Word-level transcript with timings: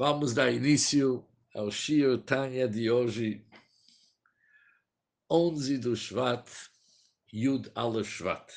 Vamos 0.00 0.32
dar 0.32 0.50
início 0.50 1.28
ao 1.54 1.70
Shir 1.70 2.16
Tanya 2.22 2.66
de 2.66 2.90
hoje, 2.90 3.44
11 5.30 5.76
do 5.76 5.94
Shvat, 5.94 6.48
Yud 7.30 7.70
al 7.74 8.02
Shvat. 8.02 8.50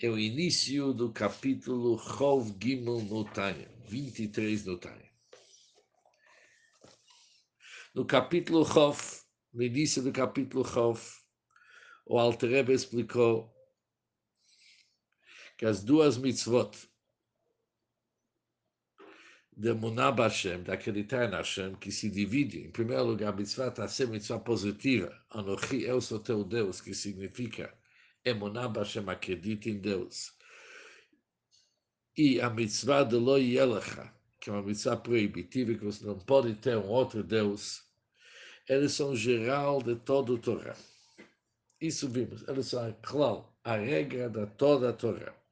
É 0.00 0.08
o 0.08 0.18
início 0.18 0.94
do 0.94 1.12
capítulo 1.12 1.98
Chov 1.98 2.56
Gimel 2.58 3.02
no 3.02 3.26
Tanya, 3.26 3.68
23 3.86 4.64
no 4.64 4.78
Tanya. 4.78 5.10
No 7.94 8.06
capítulo 8.06 8.64
Chov, 8.64 8.98
no 9.52 9.62
início 9.62 10.02
do 10.02 10.12
capítulo 10.12 10.64
Chov, 10.64 10.98
o 12.06 12.18
Alter 12.18 12.48
Rebbe 12.48 12.72
explicou 12.72 13.54
que 15.58 15.66
as 15.66 15.84
duas 15.84 16.16
mitzvot 16.16 16.74
de 19.56 19.72
Munab 19.72 20.20
Hashem, 20.20 20.64
de 20.64 20.72
acreditar 20.72 21.28
em 21.28 21.30
Hashem, 21.30 21.76
que 21.76 21.92
se 21.92 22.10
divide, 22.10 22.58
em 22.66 22.70
primeiro 22.70 23.04
lugar, 23.04 23.32
a 23.32 23.36
mitzvah 23.36 23.68
está 23.68 23.86
ser 23.86 24.08
mitzvah 24.08 24.40
positiva, 24.40 25.16
Anochi, 25.30 25.82
eu 25.82 26.00
sou 26.00 26.18
teu 26.18 26.42
Deus, 26.42 26.80
que 26.80 26.92
significa 26.92 27.72
Emunab 28.24 28.78
Hashem, 28.78 29.08
acredita 29.08 29.68
em 29.68 29.78
Deus. 29.78 30.32
E 32.16 32.40
a 32.40 32.50
mitzvah 32.50 33.04
de 33.04 33.16
Lo 33.16 33.38
Yelecha, 33.38 34.12
que 34.40 34.50
é 34.50 34.52
uma 34.52 34.62
mitzvah 34.62 34.96
proibitiva, 34.96 35.74
que 35.74 35.84
você 35.84 36.04
não 36.04 36.18
pode 36.18 36.54
ter 36.54 36.76
um 36.76 36.88
outro 36.88 37.22
Deus, 37.22 37.84
eles 38.68 38.92
são 38.92 39.14
geral 39.14 39.80
de 39.82 39.94
todo 39.94 40.34
o 40.34 40.38
Torá. 40.38 40.74
Isso 41.80 42.08
vimos, 42.08 42.46
eles 42.48 42.66
são, 42.66 42.96
a 43.62 43.76
regra 43.76 44.28
de 44.28 44.46
toda 44.56 44.90
a 44.90 44.92
Torá. 44.92 45.43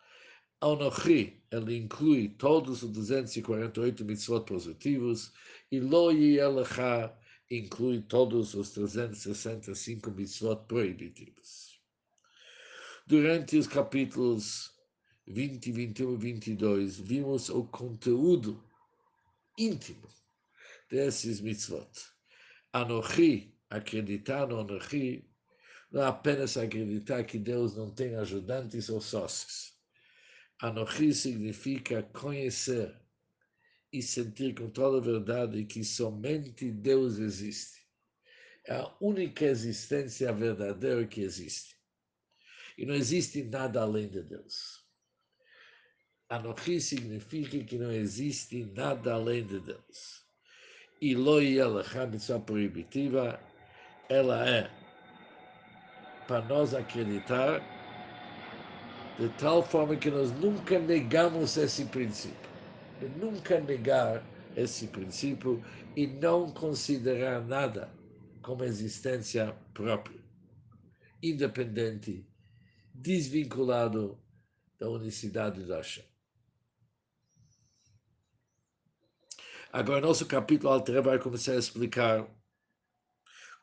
Anochi, 0.62 1.42
ele 1.50 1.76
inclui 1.76 2.28
todos 2.28 2.84
os 2.84 2.92
248 2.92 4.04
mitzvot 4.04 4.44
positivos, 4.44 5.32
e 5.72 5.80
Lo 5.80 6.12
Yelecha 6.12 7.12
inclui 7.50 8.00
todos 8.02 8.54
os 8.54 8.70
365 8.70 10.12
mitzvot 10.12 10.64
proibitivos. 10.68 11.80
Durante 13.08 13.56
os 13.56 13.66
capítulos 13.66 14.70
20, 15.26 15.72
21 15.72 16.14
e 16.14 16.16
22, 16.16 17.00
vimos 17.00 17.48
o 17.48 17.64
conteúdo 17.64 18.62
íntimo 19.58 20.08
desses 20.88 21.40
mitzvot. 21.40 21.90
Anochi, 22.72 23.52
acreditar 23.68 24.46
no 24.46 24.60
Anochi, 24.60 25.28
não 25.90 26.02
é 26.02 26.06
apenas 26.06 26.56
acreditar 26.56 27.24
que 27.24 27.36
Deus 27.36 27.74
não 27.74 27.90
tem 27.90 28.14
ajudantes 28.14 28.88
ou 28.88 29.00
sócios 29.00 29.71
Anochi 30.62 31.12
significa 31.12 32.04
conhecer 32.04 32.96
e 33.92 34.00
sentir 34.00 34.54
com 34.54 34.70
toda 34.70 34.98
a 34.98 35.00
verdade 35.00 35.64
que 35.64 35.82
somente 35.82 36.70
Deus 36.70 37.18
existe. 37.18 37.82
É 38.68 38.76
a 38.76 38.96
única 39.00 39.44
existência 39.44 40.32
verdadeira 40.32 41.04
que 41.04 41.20
existe. 41.20 41.76
E 42.78 42.86
não 42.86 42.94
existe 42.94 43.42
nada 43.42 43.82
além 43.82 44.08
de 44.08 44.22
Deus. 44.22 44.86
Anochi 46.28 46.80
significa 46.80 47.58
que 47.64 47.76
não 47.76 47.90
existe 47.90 48.64
nada 48.66 49.14
além 49.14 49.44
de 49.44 49.58
Deus. 49.58 50.24
E 51.00 51.16
Loi 51.16 51.54
Yelachá, 51.54 52.06
mitzvah 52.06 52.38
proibitiva, 52.38 53.40
ela 54.08 54.48
é 54.48 54.70
para 56.28 56.40
nós 56.46 56.72
acreditar 56.72 57.81
de 59.18 59.28
tal 59.38 59.62
forma 59.62 59.96
que 59.96 60.10
nós 60.10 60.32
nunca 60.32 60.78
negamos 60.78 61.56
esse 61.56 61.84
princípio. 61.86 62.50
De 63.00 63.08
nunca 63.08 63.60
negar 63.60 64.24
esse 64.56 64.86
princípio 64.88 65.62
e 65.96 66.06
não 66.06 66.50
considerar 66.50 67.44
nada 67.44 67.92
como 68.42 68.64
existência 68.64 69.52
própria, 69.72 70.20
independente, 71.22 72.26
desvinculado 72.94 74.18
da 74.78 74.88
unicidade 74.88 75.64
da 75.64 75.76
Hashem. 75.76 76.04
Agora, 79.72 80.00
nosso 80.00 80.26
capítulo 80.26 80.72
Alter 80.72 81.02
vai 81.02 81.18
começar 81.18 81.52
a 81.52 81.58
explicar 81.58 82.28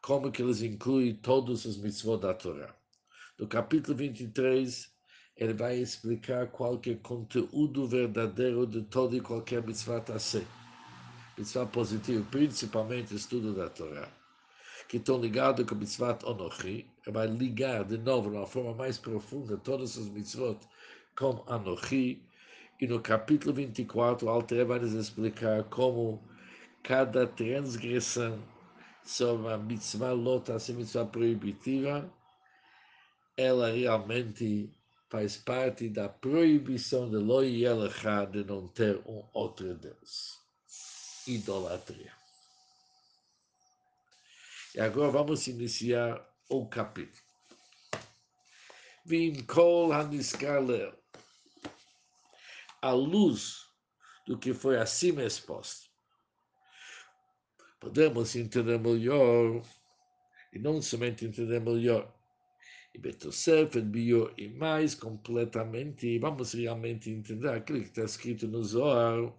como 0.01 0.31
que 0.31 0.41
eles 0.41 0.61
incluem 0.61 1.15
todos 1.15 1.65
os 1.65 1.77
mitzvot 1.77 2.19
da 2.19 2.33
Torá. 2.33 2.75
No 3.37 3.47
capítulo 3.47 3.95
23, 3.95 4.91
ele 5.39 5.53
vai 5.53 5.77
explicar 5.77 6.47
qual 6.47 6.79
é 6.85 6.89
o 6.89 6.97
conteúdo 6.97 7.87
verdadeiro 7.87 8.67
de 8.67 8.81
todo 8.81 9.15
e 9.15 9.21
qualquer 9.21 9.65
mitzvah 9.65 10.01
tassé. 10.01 10.43
Mitzvah 11.37 11.65
positivo, 11.65 12.25
principalmente 12.25 13.15
estudo 13.15 13.53
da 13.53 13.69
Torá, 13.69 14.09
que 14.89 14.97
estão 14.97 15.17
ligados 15.17 15.65
com 15.65 15.75
mitzvah 15.75 16.19
Onochi, 16.25 16.85
ele 17.05 17.13
vai 17.13 17.25
ligar 17.27 17.85
de 17.85 17.97
novo, 17.97 18.29
de 18.29 18.35
uma 18.35 18.45
forma 18.45 18.73
mais 18.73 18.97
profunda, 18.97 19.55
todos 19.55 19.95
os 19.95 20.09
mitzvot 20.09 20.59
com 21.17 21.41
Anochi, 21.47 22.21
e 22.81 22.85
no 22.85 22.99
capítulo 22.99 23.53
24, 23.53 24.27
o 24.27 24.29
Alter 24.29 24.65
vai 24.65 24.79
nos 24.79 24.91
explicar 24.91 25.63
como 25.65 26.21
cada 26.83 27.25
transgressão 27.25 28.43
sobre 29.05 29.53
a 29.53 29.57
mitzvah 29.57 30.11
lota, 30.11 30.57
a 30.57 30.73
mitzvah 30.73 31.05
proibitiva, 31.05 32.13
ela 33.37 33.71
realmente 33.71 34.69
faz 35.09 35.37
parte 35.37 35.89
da 35.89 36.07
proibição 36.07 37.09
de 37.09 37.17
lo 37.17 37.41
yelechá, 37.41 38.25
de 38.25 38.43
não 38.43 38.67
ter 38.67 38.97
um 39.07 39.27
outro 39.33 39.75
Deus. 39.75 40.39
Idolatria. 41.27 42.13
E 44.75 44.79
agora 44.79 45.11
vamos 45.11 45.47
iniciar 45.47 46.23
o 46.47 46.67
capítulo. 46.67 47.27
Vim 49.03 49.43
kol 49.45 49.91
haniskalel. 49.91 50.95
A 52.81 52.91
luz 52.91 53.65
do 54.27 54.37
que 54.37 54.53
foi 54.53 54.77
acima 54.77 55.23
exposto. 55.23 55.89
Podemos 57.79 58.35
entender 58.35 58.77
melhor, 58.77 59.63
e 60.53 60.59
não 60.59 60.81
somente 60.81 61.25
entender 61.25 61.59
melhor, 61.59 62.13
Betosefet, 62.99 63.81
Bio 63.81 64.33
e 64.37 64.47
mais 64.49 64.93
completamente, 64.93 66.19
vamos 66.19 66.53
realmente 66.53 67.09
entender 67.09 67.49
aquilo 67.49 67.81
que 67.81 67.87
está 67.87 68.03
escrito 68.03 68.47
no 68.47 68.63
Zohar. 68.63 69.33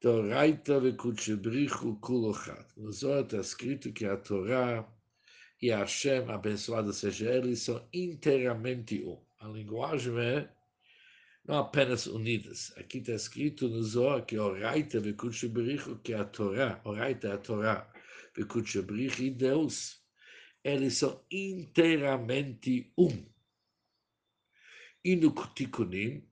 Toraita 0.00 0.78
vekutchebrichu 0.80 1.96
kulochat. 1.96 2.66
No 2.76 2.92
Zohar 2.92 3.24
está 3.24 3.38
escrito 3.38 3.92
que 3.92 4.04
a 4.04 4.16
Torá 4.16 4.86
e 5.62 5.72
a 5.72 5.78
Hashem, 5.78 6.30
abençoado 6.30 6.92
seja 6.92 7.30
ele, 7.30 7.56
são 7.56 7.82
inteiramente 7.92 9.02
um. 9.02 9.18
A 9.40 9.48
linguagem 9.48 10.18
é 10.18 10.48
não 11.46 11.58
apenas 11.58 12.06
unidas. 12.06 12.72
Aqui 12.76 12.98
está 12.98 13.12
escrito 13.12 13.68
no 13.68 13.82
Zohar 13.82 14.24
que 14.26 14.38
Oraita 14.38 15.00
vekutchebrichu, 15.00 15.96
que 16.00 16.12
a 16.12 16.24
Torá, 16.24 16.80
Oraita 16.84 17.28
é 17.28 17.32
a 17.32 17.38
Torá, 17.38 17.93
Bekuchabrich 18.34 19.22
e 19.22 19.30
Deus, 19.30 20.02
eles 20.62 20.98
são 20.98 21.24
inteiramente 21.30 22.92
um. 22.98 23.24
E 25.04 25.16
no 25.16 25.32
Tikkunim, 25.54 26.28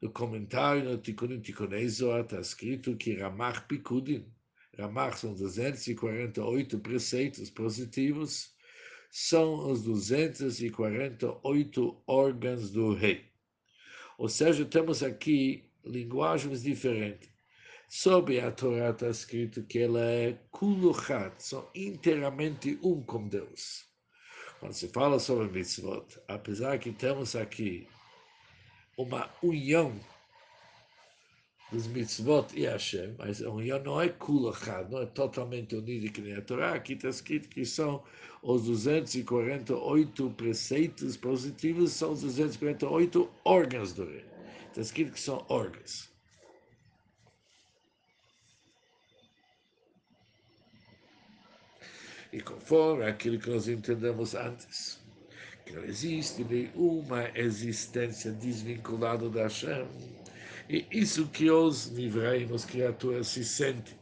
no 0.00 0.10
comentário 0.10 0.84
no 0.84 0.98
Tikkunim 0.98 1.40
Tikkunei 1.40 1.88
Zohar, 1.88 2.24
está 2.24 2.40
escrito 2.40 2.96
que 2.96 3.14
Ramach 3.14 3.66
Pikudim, 3.68 4.26
Ramach 4.76 5.18
são 5.18 5.34
248 5.34 6.78
preceitos 6.80 7.48
positivos, 7.50 8.54
são 9.10 9.70
os 9.70 9.82
248 9.82 12.02
órgãos 12.06 12.70
do 12.70 12.94
rei. 12.94 13.28
Ou 14.16 14.28
seja, 14.28 14.64
temos 14.64 15.02
aqui 15.02 15.68
linguagens 15.84 16.62
diferentes. 16.62 17.28
Sobre 17.92 18.38
a 18.38 18.52
Torá 18.52 18.90
está 18.90 19.08
escrito 19.08 19.64
que 19.64 19.80
ela 19.80 20.00
é 20.00 20.38
kuluchat, 20.52 21.34
são 21.42 21.68
inteiramente 21.74 22.78
um 22.84 23.02
com 23.02 23.26
Deus. 23.26 23.84
Quando 24.60 24.74
se 24.74 24.86
fala 24.90 25.18
sobre 25.18 25.48
mitzvot, 25.48 26.06
apesar 26.28 26.78
que 26.78 26.92
temos 26.92 27.34
aqui 27.34 27.88
uma 28.96 29.28
união 29.42 29.92
dos 31.72 31.88
mitzvot 31.88 32.56
e 32.56 32.64
Hashem, 32.64 33.16
mas 33.18 33.42
a 33.42 33.50
união 33.50 33.82
não 33.82 34.00
é 34.00 34.08
kuluchat, 34.08 34.88
não 34.88 35.02
é 35.02 35.06
totalmente 35.06 35.74
unida 35.74 36.12
que 36.12 36.20
nem 36.20 36.36
a 36.36 36.42
Torá. 36.42 36.74
Aqui 36.74 36.92
está 36.92 37.08
escrito 37.08 37.48
que 37.48 37.64
são 37.64 38.04
os 38.40 38.66
248 38.66 40.30
preceitos 40.36 41.16
positivos, 41.16 41.90
são 41.90 42.12
os 42.12 42.20
248 42.20 43.28
órgãos 43.44 43.92
do 43.92 44.04
rei. 44.04 44.24
Está 44.68 44.80
escrito 44.80 45.12
que 45.14 45.20
são 45.20 45.44
órgãos. 45.48 46.09
E 52.32 52.40
conforme 52.40 53.04
aquilo 53.04 53.38
que 53.38 53.50
nós 53.50 53.66
entendemos 53.68 54.34
antes, 54.34 54.98
que 55.66 55.72
não 55.72 55.84
existe 55.84 56.44
nenhuma 56.44 57.28
existência 57.34 58.30
desvinculada 58.32 59.28
da 59.28 59.42
Hashem, 59.42 59.86
E 60.72 60.86
isso 60.92 61.26
que 61.26 61.50
os 61.50 61.90
Nivraim, 61.90 62.54
as 62.54 62.64
criaturas, 62.64 63.26
se 63.26 63.44
sentem 63.44 63.98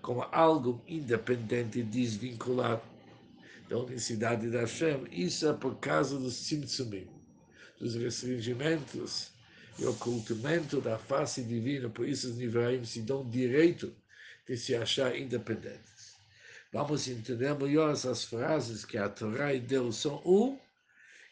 como 0.00 0.22
algo 0.32 0.82
independente 0.88 1.80
e 1.80 1.82
desvinculado 1.82 2.80
da 3.68 3.76
unicidade 3.76 4.48
da 4.48 4.60
Hashem. 4.60 5.06
Isso 5.12 5.46
é 5.46 5.52
por 5.52 5.76
causa 5.80 6.18
dos 6.18 6.34
tzimtzumim, 6.34 7.06
dos 7.78 7.94
restringimentos 7.94 9.32
e 9.78 9.84
ocultamento 9.84 10.80
da 10.80 10.96
face 10.96 11.42
divina. 11.42 11.90
Por 11.90 12.08
isso 12.08 12.30
os 12.30 12.36
Nivraim 12.36 12.84
se 12.86 13.02
dão 13.02 13.28
direito 13.28 13.94
de 14.48 14.56
se 14.56 14.74
achar 14.74 15.14
independentes. 15.14 16.01
Vamos 16.72 17.06
entender 17.06 17.54
melhor 17.54 17.92
essas 17.92 18.24
frases 18.24 18.84
que 18.84 18.96
a 18.96 19.08
Torá 19.08 19.52
e 19.52 19.60
Deus 19.60 19.96
são 19.96 20.22
um 20.24 20.58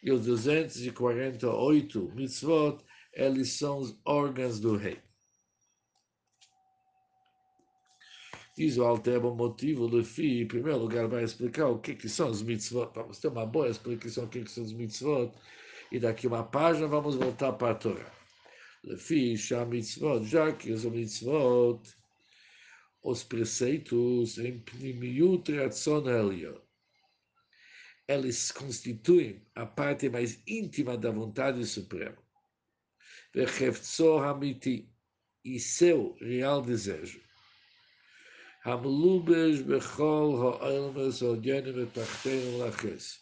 e 0.03 0.13
os 0.13 0.27
248 0.27 2.13
mitzvot, 2.15 2.85
eles 3.13 3.53
são 3.53 3.79
os 3.79 3.99
órgãos 4.05 4.61
do 4.61 4.77
rei. 4.77 4.99
Diz 8.57 8.77
o 8.77 8.85
Alteba 8.85 9.35
motivo, 9.35 9.87
Lefi, 9.87 10.43
em 10.43 10.47
primeiro 10.47 10.81
lugar, 10.81 11.09
vai 11.09 11.25
explicar 11.25 11.69
o 11.69 11.79
que, 11.79 11.95
que 11.95 12.09
são 12.09 12.29
os 12.29 12.43
mitzvot. 12.43 12.91
Vamos 12.95 13.19
ter 13.19 13.29
uma 13.29 13.47
boa 13.47 13.71
explicação 13.71 14.25
do 14.25 14.31
que, 14.31 14.43
que 14.45 14.51
são 14.51 14.65
os 14.65 14.75
mitzvot. 14.75 15.33
E 15.91 15.99
daqui 15.99 16.27
uma 16.27 16.45
página 16.45 16.87
vamos 16.87 17.17
voltar 17.17 17.55
para 17.55 17.73
a 17.73 17.75
Torá. 17.75 18.13
Lefi, 18.85 19.39
Shah 19.39 19.65
mitzvot, 19.65 20.25
já 20.25 20.53
que 20.53 20.71
os 20.73 20.85
mitzvot, 20.85 21.81
os 23.02 23.23
preceitos 23.25 24.38
em 24.38 24.58
Pnimiut 24.58 25.50
Ratzon 25.56 26.08
Elion. 26.08 26.58
Eles 28.06 28.50
constituem 28.50 29.47
a 29.55 29.64
parte 29.64 30.08
mais 30.08 30.43
íntima 30.47 30.99
da 30.99 31.11
vontade 31.11 31.64
suprema. 31.64 32.19
Vechevtso 33.32 34.19
Hamiti, 34.19 34.93
e 35.44 35.58
seu 35.58 36.17
real 36.20 36.61
desejo. 36.61 37.23
Hamlubes 38.64 39.62
Bechol 39.62 40.35
Hoelmes 40.35 41.23
Odienim 41.23 41.81
Etachtein 41.82 42.58
Laches. 42.58 43.20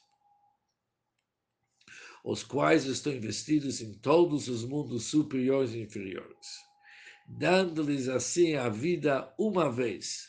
Os 2.25 2.43
quais 2.43 2.85
estão 2.87 3.13
investidos 3.13 3.81
em 3.81 3.93
todos 3.95 4.49
os 4.49 4.65
mundos 4.65 5.05
superiores 5.05 5.73
e 5.73 5.83
inferiores 5.83 6.68
dando-lhes 7.29 8.09
assim 8.09 8.55
a 8.55 8.69
vida 8.69 9.33
uma 9.39 9.71
vez, 9.71 10.29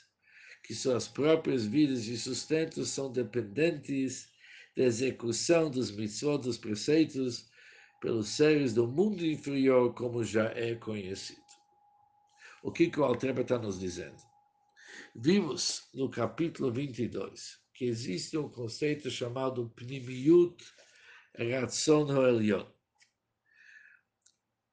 que 0.64 0.76
suas 0.76 1.08
próprias 1.08 1.66
vidas 1.66 2.06
e 2.08 2.18
sustentos 2.18 2.90
são 2.90 3.12
dependentes 3.12 4.28
da 4.76 4.84
execução 4.84 5.72
dos 5.72 5.90
mitzvot, 5.92 6.40
dos 6.40 6.58
preceitos, 6.58 7.50
pelos 8.02 8.30
seres 8.30 8.74
do 8.74 8.88
mundo 8.88 9.26
inferior, 9.26 9.94
como 9.94 10.24
já 10.24 10.52
é 10.52 10.76
conhecido. 10.76 11.42
O 12.62 12.72
que, 12.72 12.90
que 12.90 13.00
o 13.00 13.04
Altreba 13.04 13.42
está 13.42 13.58
nos 13.58 13.80
dizendo? 13.80 14.22
Vimos 15.16 15.90
no 15.94 16.10
capítulo 16.10 16.72
22 16.72 17.58
que 17.74 17.86
existe 17.86 18.38
um 18.38 18.50
conceito 18.50 19.10
chamado 19.10 19.70
Pnimiut 19.70 20.62
Ratzon 21.38 22.12
Hoelion, 22.12 22.66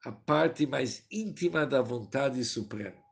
a 0.05 0.13
parte 0.13 0.67
mais 0.67 1.05
íntima 1.11 1.67
da 1.67 1.83
vontade 1.83 2.45
suprema. 2.45 3.05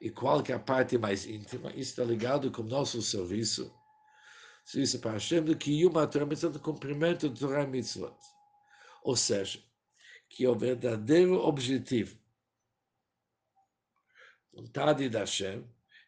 E 0.00 0.10
qual 0.10 0.42
que 0.42 0.52
é 0.52 0.54
a 0.54 0.60
parte 0.60 0.96
mais 0.96 1.26
íntima? 1.26 1.70
Isso 1.70 1.90
está 1.90 2.04
ligado 2.04 2.50
com 2.50 2.62
o 2.62 2.66
nosso 2.66 3.02
serviço 3.02 3.72
serviço 4.68 4.98
para 5.00 5.12
Hashem, 5.12 5.42
do 5.42 5.56
que 5.56 5.86
uma 5.86 6.06
Torah 6.06 6.26
do 6.26 6.60
cumprimento 6.60 7.30
do 7.30 7.38
Torah 7.38 7.66
Mitzvot. 7.66 8.14
Ou 9.02 9.16
seja, 9.16 9.62
que 10.28 10.46
o 10.46 10.54
verdadeiro 10.54 11.40
objetivo, 11.40 12.18
vontade 14.52 15.08
da 15.08 15.20
Hashem, 15.20 15.64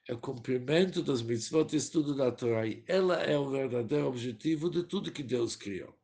é 0.07 0.13
o 0.13 0.19
cumprimento 0.19 1.03
dos 1.03 1.23
mitzvot 1.23 1.73
e 1.73 1.77
estudo 1.77 2.15
da 2.15 2.31
Torá. 2.31 2.63
Ela 2.87 3.23
é 3.23 3.39
o 3.39 3.49
verdadeiro 3.49 4.07
objetivo 4.07 4.69
de 4.69 4.83
tudo 4.83 5.13
que 5.13 5.23
Deus 5.23 5.57
criou. 5.57 5.99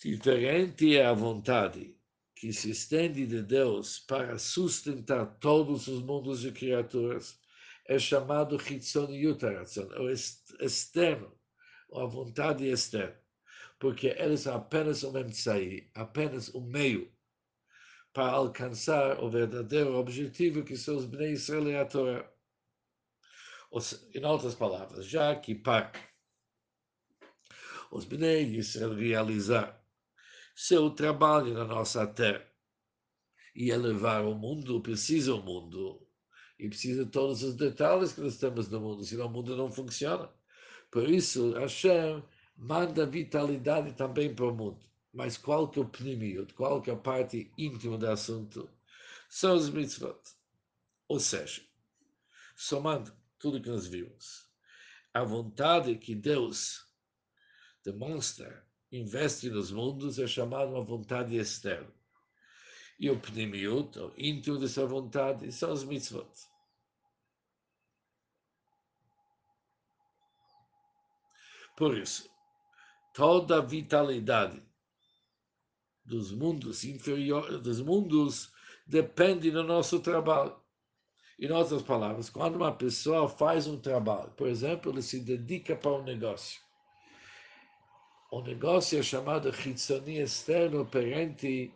Diferente 0.00 0.96
é 0.96 1.04
a 1.04 1.12
vontade 1.12 1.92
que 2.36 2.52
se 2.52 2.70
estende 2.70 3.26
de 3.26 3.42
Deus 3.42 3.98
para 3.98 4.38
sustentar 4.38 5.26
todos 5.40 5.88
os 5.88 6.00
mundos 6.00 6.44
e 6.44 6.52
criaturas 6.52 7.40
é 7.84 7.98
chamado 7.98 8.56
Hitzoniut 8.56 9.44
é 9.44 9.64
o 9.98 10.08
externo, 10.08 11.36
a 11.92 12.04
vontade 12.04 12.64
externa, 12.68 13.20
porque 13.80 14.14
eles 14.16 14.42
são 14.42 14.54
apenas 14.54 15.02
um 15.02 15.18
emtsai, 15.18 15.90
apenas 15.94 16.54
um 16.54 16.60
meio 16.60 17.12
para 18.12 18.30
alcançar 18.30 19.18
o 19.20 19.28
verdadeiro 19.28 19.96
objetivo 19.96 20.62
que 20.62 20.76
são 20.76 20.96
os 20.96 21.06
Bnei 21.06 21.32
Israel 21.32 21.68
e 21.70 21.76
a 21.76 21.84
Torá. 21.84 22.30
Em 24.14 24.24
outras 24.24 24.54
palavras, 24.54 25.06
já 25.06 25.34
que 25.34 25.56
para 25.56 25.90
os 27.90 28.04
Bnei 28.04 28.44
Israel 28.44 28.94
realizar 28.94 29.77
seu 30.60 30.90
trabalho 30.90 31.54
na 31.54 31.64
nossa 31.64 32.04
terra 32.04 32.44
e 33.54 33.70
elevar 33.70 34.24
o 34.24 34.34
mundo, 34.34 34.80
precisa 34.80 35.32
o 35.32 35.40
mundo, 35.40 36.04
e 36.58 36.68
precisa 36.68 37.04
de 37.04 37.10
todos 37.12 37.44
os 37.44 37.54
detalhes 37.54 38.12
que 38.12 38.20
nós 38.20 38.38
temos 38.38 38.68
no 38.68 38.80
mundo, 38.80 39.04
senão 39.04 39.26
o 39.26 39.30
mundo 39.30 39.56
não 39.56 39.70
funciona. 39.70 40.28
Por 40.90 41.08
isso, 41.08 41.52
Hashem 41.52 42.24
manda 42.56 43.06
vitalidade 43.06 43.92
também 43.92 44.34
para 44.34 44.46
o 44.46 44.52
mundo. 44.52 44.84
Mas 45.14 45.38
qual 45.38 45.68
que 45.68 45.78
é 45.78 45.82
o 45.82 45.88
pnimiut, 45.88 46.52
qual 46.54 46.82
que 46.82 46.90
é 46.90 46.94
a 46.94 46.96
parte 46.96 47.52
íntima 47.56 47.96
do 47.96 48.10
assunto? 48.10 48.68
São 49.28 49.54
os 49.54 49.70
mitzvot. 49.70 50.18
Ou 51.06 51.20
seja, 51.20 51.62
somando 52.56 53.12
tudo 53.38 53.62
que 53.62 53.70
nós 53.70 53.86
vimos, 53.86 54.50
a 55.14 55.22
vontade 55.22 55.94
que 55.94 56.16
Deus 56.16 56.84
demonstra, 57.84 58.67
investe 58.90 59.50
nos 59.50 59.70
mundos, 59.70 60.18
é 60.18 60.26
chamada 60.26 60.70
uma 60.70 60.82
vontade 60.82 61.36
externa. 61.36 61.92
E 62.98 63.10
o 63.10 63.20
pnimiut, 63.20 63.98
o 63.98 64.12
íntimo 64.16 64.58
dessa 64.58 64.84
vontade, 64.86 65.52
são 65.52 65.72
os 65.72 65.84
mitzvot. 65.84 66.28
Por 71.76 71.96
isso, 71.96 72.28
toda 73.14 73.58
a 73.58 73.60
vitalidade 73.60 74.60
dos 76.04 76.32
mundos 76.32 76.82
inferiores, 76.84 77.60
dos 77.60 77.80
mundos, 77.80 78.50
depende 78.86 79.50
do 79.50 79.62
nosso 79.62 80.00
trabalho. 80.00 80.56
Em 81.38 81.52
outras 81.52 81.82
palavras, 81.82 82.28
quando 82.28 82.56
uma 82.56 82.74
pessoa 82.74 83.28
faz 83.28 83.68
um 83.68 83.78
trabalho, 83.78 84.32
por 84.32 84.48
exemplo, 84.48 84.90
ele 84.90 85.02
se 85.02 85.20
dedica 85.20 85.76
para 85.76 85.92
um 85.92 86.02
negócio. 86.02 86.60
O 88.30 88.42
negócio 88.42 88.98
é 88.98 89.02
chamado 89.02 89.48
Hitsoni 89.48 90.18
externo 90.18 90.84
perante 90.84 91.72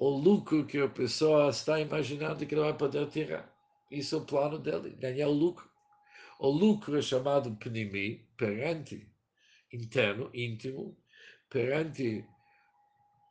o 0.00 0.08
lucro 0.08 0.66
que 0.66 0.78
a 0.78 0.88
pessoa 0.88 1.48
está 1.50 1.78
imaginando 1.78 2.44
que 2.44 2.52
ele 2.52 2.62
vai 2.62 2.76
poder 2.76 3.06
tirar. 3.08 3.48
Isso 3.88 4.16
é 4.16 4.18
o 4.18 4.24
plano 4.24 4.58
dele, 4.58 4.90
ganhar 4.98 5.28
o 5.28 5.32
lucro. 5.32 5.70
O 6.40 6.48
lucro 6.48 6.98
é 6.98 7.02
chamado 7.02 7.54
Pnimi, 7.54 8.26
perante, 8.36 9.06
interno, 9.72 10.28
íntimo, 10.34 10.96
perante 11.48 12.24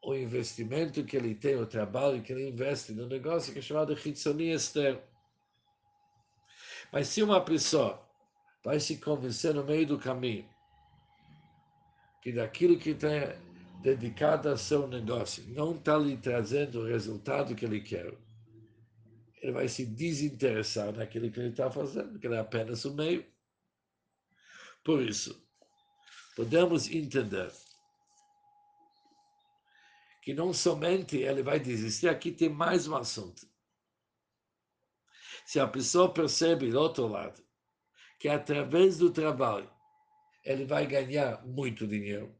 o 0.02 0.16
investimento 0.16 1.04
que 1.04 1.18
ele 1.18 1.36
tem, 1.36 1.58
o 1.58 1.66
trabalho 1.66 2.22
que 2.22 2.32
ele 2.32 2.48
investe 2.48 2.94
no 2.94 3.06
negócio, 3.06 3.52
que 3.52 3.60
é 3.60 3.62
chamado 3.62 3.92
Hitzoni 3.92 4.52
externo. 4.52 5.02
Mas 6.90 7.10
se 7.10 7.22
uma 7.22 7.42
pessoa 7.44 8.02
vai 8.64 8.80
se 8.80 8.98
convencer 8.98 9.54
no 9.54 9.66
meio 9.66 9.86
do 9.86 10.00
caminho 10.00 10.48
que 12.22 12.32
daquilo 12.32 12.78
que 12.78 12.92
está 12.92 13.36
dedicado 13.82 14.50
ao 14.50 14.58
seu 14.58 14.88
negócio 14.88 15.44
não 15.50 15.76
está 15.76 15.98
lhe 15.98 16.18
trazendo 16.18 16.82
o 16.82 16.86
resultado 16.86 17.56
que 17.56 17.66
ele 17.66 17.82
quer, 17.82 18.14
ele 19.42 19.52
vai 19.54 19.68
se 19.70 19.86
desinteressar 19.86 20.92
naquilo 20.92 21.32
que 21.32 21.40
ele 21.40 21.50
está 21.50 21.72
fazendo, 21.72 22.20
que 22.20 22.28
é 22.28 22.38
apenas 22.38 22.84
o 22.84 22.94
meio. 22.94 23.26
Por 24.84 25.02
isso, 25.02 25.42
podemos 26.36 26.90
entender 26.90 27.52
que 30.22 30.34
não 30.34 30.54
somente 30.54 31.18
ele 31.18 31.42
vai 31.42 31.60
desistir, 31.60 32.10
aqui 32.10 32.32
tem 32.32 32.50
mais 32.50 32.88
um 32.88 32.96
assunto. 32.96 33.48
Se 35.46 35.60
a 35.60 35.68
pessoa 35.68 36.14
percebe 36.14 36.70
do 36.70 36.80
outro 36.80 37.08
lado 37.08 37.42
que 38.20 38.28
através 38.28 38.98
do 38.98 39.10
trabalho 39.10 39.72
ele 40.50 40.66
vai 40.66 40.88
ganhar 40.88 41.46
muito 41.46 41.86
dinheiro, 41.86 42.36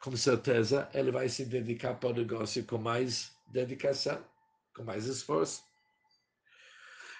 com 0.00 0.16
certeza 0.16 0.88
ele 0.94 1.10
vai 1.10 1.28
se 1.28 1.44
dedicar 1.44 1.94
para 1.96 2.10
o 2.10 2.12
negócio 2.12 2.64
com 2.64 2.78
mais 2.78 3.36
dedicação, 3.48 4.24
com 4.72 4.84
mais 4.84 5.06
esforço. 5.06 5.64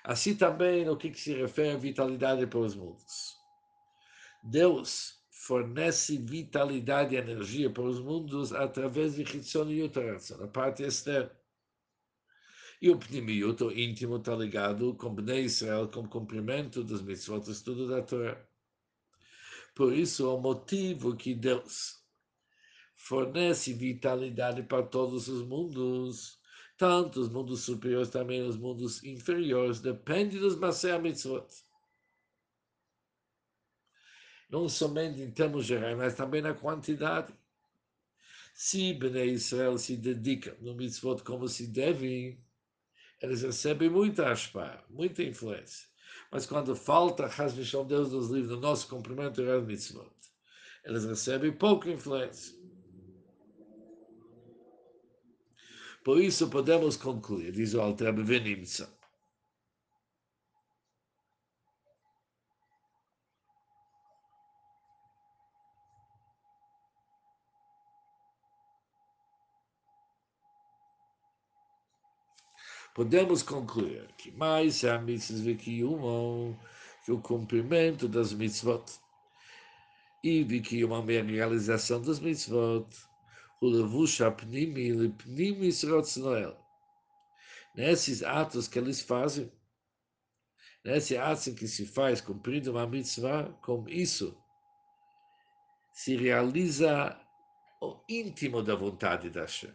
Assim 0.04 0.36
também 0.36 0.84
no 0.84 0.96
que 0.96 1.12
se 1.12 1.34
refere 1.34 1.70
à 1.70 1.76
vitalidade 1.76 2.46
para 2.46 2.60
os 2.60 2.76
mundos. 2.76 3.34
Deus 4.44 5.20
fornece 5.28 6.18
vitalidade 6.18 7.16
e 7.16 7.18
energia 7.18 7.68
para 7.68 7.82
os 7.82 7.98
mundos 7.98 8.52
através 8.52 9.16
de 9.16 9.22
Hitzon 9.22 9.68
e 9.70 9.80
Yutaratzon, 9.80 10.44
a 10.44 10.46
parte 10.46 10.84
externa. 10.84 11.32
E 12.80 12.90
o 12.90 12.96
Pnimiut, 12.96 13.64
o 13.64 13.72
íntimo, 13.72 14.18
está 14.18 14.36
ligado 14.36 14.94
com 14.94 15.12
Bnei 15.12 15.44
Israel, 15.44 15.88
com 15.88 16.00
o 16.00 16.08
cumprimento 16.08 16.84
dos 16.84 17.02
mitzvot, 17.02 17.50
estudo 17.50 17.88
da 17.88 18.02
Torá. 18.02 18.46
Por 19.76 19.92
isso, 19.92 20.34
o 20.34 20.40
motivo 20.40 21.14
que 21.14 21.34
Deus 21.34 22.02
fornece 22.94 23.74
vitalidade 23.74 24.62
para 24.62 24.82
todos 24.82 25.28
os 25.28 25.46
mundos, 25.46 26.40
tanto 26.78 27.20
os 27.20 27.28
mundos 27.28 27.64
superiores, 27.64 28.08
também 28.08 28.40
os 28.40 28.56
mundos 28.56 29.04
inferiores, 29.04 29.78
depende 29.78 30.38
dos 30.38 30.56
Masei 30.56 30.98
Mitzvot. 30.98 31.46
Não 34.48 34.66
somente 34.66 35.20
em 35.20 35.30
termos 35.30 35.66
gerais, 35.66 35.94
mas 35.94 36.14
também 36.14 36.40
na 36.40 36.54
quantidade. 36.54 37.34
Se 38.54 38.94
Bnei 38.94 39.32
Israel 39.32 39.76
se 39.76 39.94
dedicam 39.98 40.56
no 40.62 40.74
mitzvot 40.74 41.22
como 41.22 41.46
se 41.48 41.66
devem, 41.66 42.42
eles 43.20 43.42
recebem 43.42 43.90
muita 43.90 44.32
aspa, 44.32 44.82
muita 44.88 45.22
influência. 45.22 45.86
Mas 46.30 46.46
quando 46.46 46.74
falta 46.74 47.26
Hasmishon, 47.26 47.86
Deus 47.86 48.10
nos 48.12 48.28
livre 48.30 48.48
do 48.48 48.60
nosso 48.60 48.88
cumprimento 48.88 49.40
e 49.40 49.60
mitzvot, 49.62 50.10
eles 50.84 51.04
recebem 51.04 51.52
pouca 51.52 51.90
influência. 51.90 52.54
Por 56.04 56.20
isso 56.20 56.48
podemos 56.48 56.96
concluir, 56.96 57.52
diz 57.52 57.74
o 57.74 57.80
Alter 57.80 58.12
Benimsa, 58.12 58.95
podemos 72.96 73.42
concluir 73.42 74.08
que 74.16 74.32
mais 74.32 74.82
é 74.82 74.90
a 74.90 74.98
mitzvah 74.98 75.54
que 75.54 75.84
uma, 75.84 76.58
que 77.04 77.12
o 77.12 77.20
cumprimento 77.20 78.08
das 78.08 78.32
mitzvot 78.32 78.86
e 80.24 80.42
de 80.42 80.62
que 80.62 80.82
uma 80.82 81.04
realização 81.04 82.00
das 82.00 82.18
mitzvot, 82.18 82.88
o 83.60 83.68
levush 83.68 84.22
apnimi 84.22 84.92
lepnimis 84.92 85.82
rotznoel. 85.82 86.56
Nesses 87.74 88.22
atos 88.22 88.66
que 88.66 88.78
eles 88.78 89.02
fazem, 89.02 89.52
nesse 90.82 91.18
ato 91.18 91.54
que 91.54 91.68
se 91.68 91.84
faz 91.84 92.22
cumprindo 92.22 92.70
uma 92.70 92.86
mitzvah, 92.86 93.52
com 93.60 93.86
isso 93.86 94.34
se 95.92 96.16
realiza 96.16 97.14
o 97.82 98.00
íntimo 98.08 98.62
da 98.62 98.74
vontade 98.74 99.28
da 99.28 99.42
Hashem. 99.42 99.74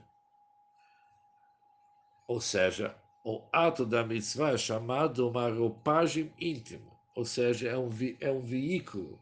Ou 2.27 2.41
seja, 2.41 2.99
o 3.23 3.41
ato 3.51 3.85
da 3.85 4.03
mitzvah 4.03 4.51
é 4.51 4.57
chamado 4.57 5.29
uma 5.29 5.49
roupagem 5.49 6.33
íntima, 6.39 6.91
ou 7.15 7.25
seja, 7.25 7.69
é 7.69 7.77
um, 7.77 7.89
é 8.19 8.31
um 8.31 8.41
veículo 8.41 9.19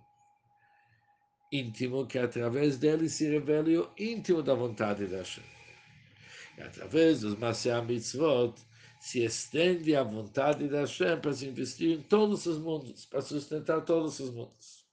íntimo 1.52 2.06
que 2.06 2.18
através 2.18 2.78
dele 2.78 3.10
se 3.10 3.28
revela 3.28 3.70
o 3.70 3.90
íntimo 3.98 4.42
da 4.42 4.54
vontade 4.54 5.08
da 5.08 5.18
Hashem. 5.18 5.44
E 6.58 6.62
através 6.62 7.22
dos 7.22 7.38
Maseah 7.38 7.82
Mitzvot 7.82 8.54
se 9.00 9.24
estende 9.24 9.96
a 9.96 10.04
vontade 10.04 10.68
da 10.68 10.82
Hashem 10.82 11.20
para 11.20 11.34
se 11.34 11.48
investir 11.48 11.98
em 11.98 12.02
todos 12.02 12.46
os 12.46 12.60
mundos, 12.60 13.06
para 13.06 13.22
sustentar 13.22 13.82
todos 13.82 14.20
os 14.20 14.30
mundos. 14.30 14.86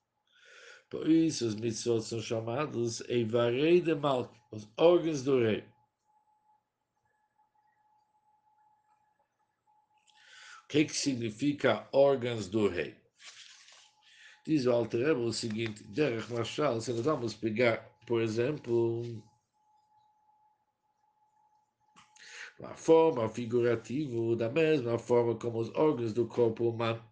Por 0.88 1.10
isso 1.10 1.46
os 1.46 1.56
mitzvot 1.56 2.00
são 2.00 2.20
chamados 2.20 3.00
Eivarei 3.08 3.80
de 3.80 3.94
Malk, 3.94 4.32
os 4.52 4.68
órgãos 4.76 5.22
do 5.22 5.40
rei. 5.40 5.64
O 10.66 10.68
que, 10.68 10.84
que 10.84 10.96
significa 10.96 11.88
órgãos 11.92 12.48
do 12.48 12.66
rei? 12.66 13.00
Diz 14.44 14.66
o 14.66 14.72
Alter 14.72 15.16
o 15.16 15.32
seguinte, 15.32 15.84
Derech 15.84 16.32
Machal, 16.32 16.80
se 16.80 16.92
nós 16.92 17.04
vamos 17.04 17.34
pegar, 17.34 17.88
por 18.04 18.20
exemplo, 18.20 19.02
uma 22.58 22.74
forma 22.74 23.28
figurativa, 23.28 24.34
da 24.34 24.48
mesma 24.48 24.98
forma 24.98 25.38
como 25.38 25.60
os 25.60 25.72
órgãos 25.76 26.12
do 26.12 26.26
corpo 26.26 26.68
humano, 26.68 27.08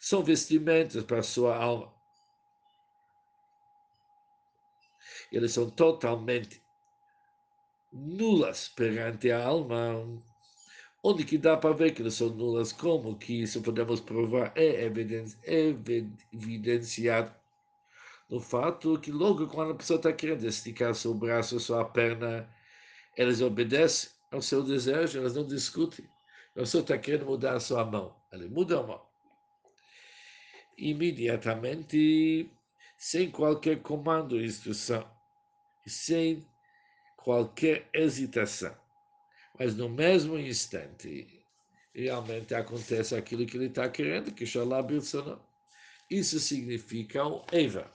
são 0.00 0.24
vestimentas 0.24 1.04
para 1.04 1.20
a 1.20 1.22
sua 1.22 1.56
alma. 1.56 1.94
Eles 5.30 5.52
são 5.52 5.70
totalmente 5.70 6.60
nulas 7.92 8.68
perante 8.68 9.30
a 9.30 9.46
alma 9.46 9.94
onde 11.02 11.24
que 11.24 11.38
dá 11.38 11.56
para 11.56 11.74
ver 11.74 11.92
que 11.92 12.02
elas 12.02 12.14
são 12.14 12.30
nulas, 12.30 12.72
como 12.72 13.16
que 13.18 13.42
isso 13.42 13.62
podemos 13.62 14.00
provar, 14.00 14.52
é 14.56 14.84
evidenciado 16.32 17.34
no 18.28 18.40
fato 18.40 18.98
que 19.00 19.10
logo 19.10 19.46
quando 19.46 19.72
a 19.72 19.74
pessoa 19.74 19.96
está 19.96 20.12
querendo 20.12 20.44
esticar 20.44 20.94
seu 20.94 21.14
braço, 21.14 21.58
sua 21.58 21.84
perna, 21.84 22.48
elas 23.16 23.40
obedecem 23.40 24.10
ao 24.30 24.42
seu 24.42 24.62
desejo, 24.62 25.18
elas 25.18 25.34
não 25.34 25.46
discutem. 25.46 26.04
A 26.54 26.60
pessoa 26.60 26.82
está 26.82 26.98
querendo 26.98 27.24
mudar 27.24 27.54
a 27.54 27.60
sua 27.60 27.84
mão, 27.84 28.14
ela 28.30 28.46
muda 28.48 28.80
a 28.80 28.82
mão. 28.82 29.00
Imediatamente, 30.76 32.50
sem 32.98 33.30
qualquer 33.30 33.80
comando, 33.80 34.38
instrução, 34.38 35.08
sem 35.86 36.46
qualquer 37.16 37.88
hesitação. 37.94 38.76
Mas 39.58 39.74
no 39.74 39.88
mesmo 39.88 40.38
instante, 40.38 41.26
realmente 41.92 42.54
acontece 42.54 43.16
aquilo 43.16 43.44
que 43.44 43.56
ele 43.56 43.66
está 43.66 43.88
querendo, 43.88 44.32
que 44.32 44.46
Shalá 44.46 44.86
Isso 46.08 46.38
significa 46.38 47.26
um 47.26 47.42
Eva. 47.50 47.90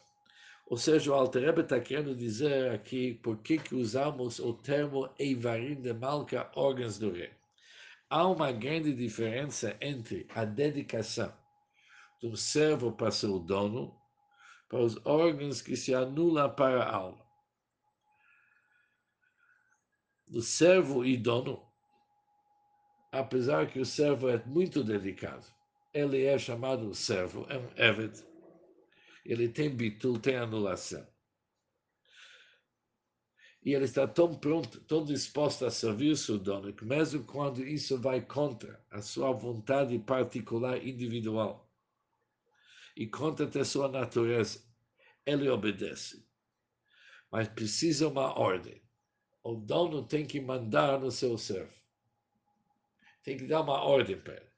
Ou 0.68 0.78
seja, 0.78 1.12
o 1.12 1.14
Alter 1.14 1.58
está 1.58 1.80
querendo 1.80 2.16
dizer 2.16 2.72
aqui 2.72 3.14
por 3.14 3.38
que, 3.38 3.62
usamos 3.72 4.40
o 4.40 4.54
termo 4.54 5.10
Eivarim 5.18 5.76
de 5.76 5.94
Malca, 5.94 6.52
órgãos 6.56 7.00
do 7.00 7.12
rei. 7.12 7.32
Há 8.10 8.28
uma 8.28 8.52
grande 8.52 8.94
diferença 8.94 9.78
entre 9.80 10.28
a 10.36 10.44
dedicação 10.44 11.34
do 12.22 12.36
servo 12.36 12.92
para 12.92 13.12
seu 13.12 13.40
dono, 13.40 13.96
para 14.68 14.80
os 14.80 14.98
órgãos 15.06 15.62
que 15.62 15.78
se 15.78 15.94
anulam 15.94 16.54
para 16.54 16.84
a 16.84 16.96
alma 16.96 17.23
do 20.34 20.42
servo 20.42 21.06
e 21.06 21.16
dono, 21.16 21.64
apesar 23.12 23.70
que 23.72 23.80
o 23.80 23.86
servo 23.86 24.28
é 24.28 24.44
muito 24.46 24.84
delicado, 24.84 25.46
ele 25.94 26.24
é 26.24 26.40
chamado 26.40 26.92
servo, 26.96 27.46
é 27.50 27.58
um 27.60 27.70
Eved, 27.78 28.20
ele 29.24 29.48
tem 29.48 29.70
bitul, 29.70 30.18
tem 30.18 30.36
anulação. 30.36 31.08
E 33.64 33.76
ele 33.76 33.86
está 33.86 34.08
tão 34.08 34.34
pronto, 34.34 34.82
tão 34.82 35.06
disposto 35.06 35.68
a 35.68 35.70
servir 35.70 36.18
seu 36.18 36.40
dono, 36.40 36.74
que 36.74 36.84
mesmo 36.84 37.24
quando 37.26 37.64
isso 37.64 38.02
vai 38.02 38.20
contra 38.20 38.84
a 38.90 39.04
sua 39.04 39.32
vontade 39.32 40.00
particular 40.00 40.84
individual 40.84 41.72
e 42.98 43.06
contra 43.06 43.46
a 43.62 43.64
sua 43.64 43.88
natureza, 43.88 44.64
ele 45.28 45.48
obedece. 45.48 46.28
Mas 47.32 47.48
precisa 47.50 48.08
uma 48.08 48.36
ordem 48.36 48.83
o 49.44 49.56
dono 49.56 50.04
tem 50.04 50.26
que 50.26 50.40
mandar 50.40 51.00
no 51.00 51.12
seu 51.12 51.38
servo. 51.38 51.74
Tem 53.24 53.38
que 53.38 53.46
dar 53.46 53.62
uma 53.62 53.82
ordem 53.82 54.18
para 54.18 54.36
ele. 54.36 54.54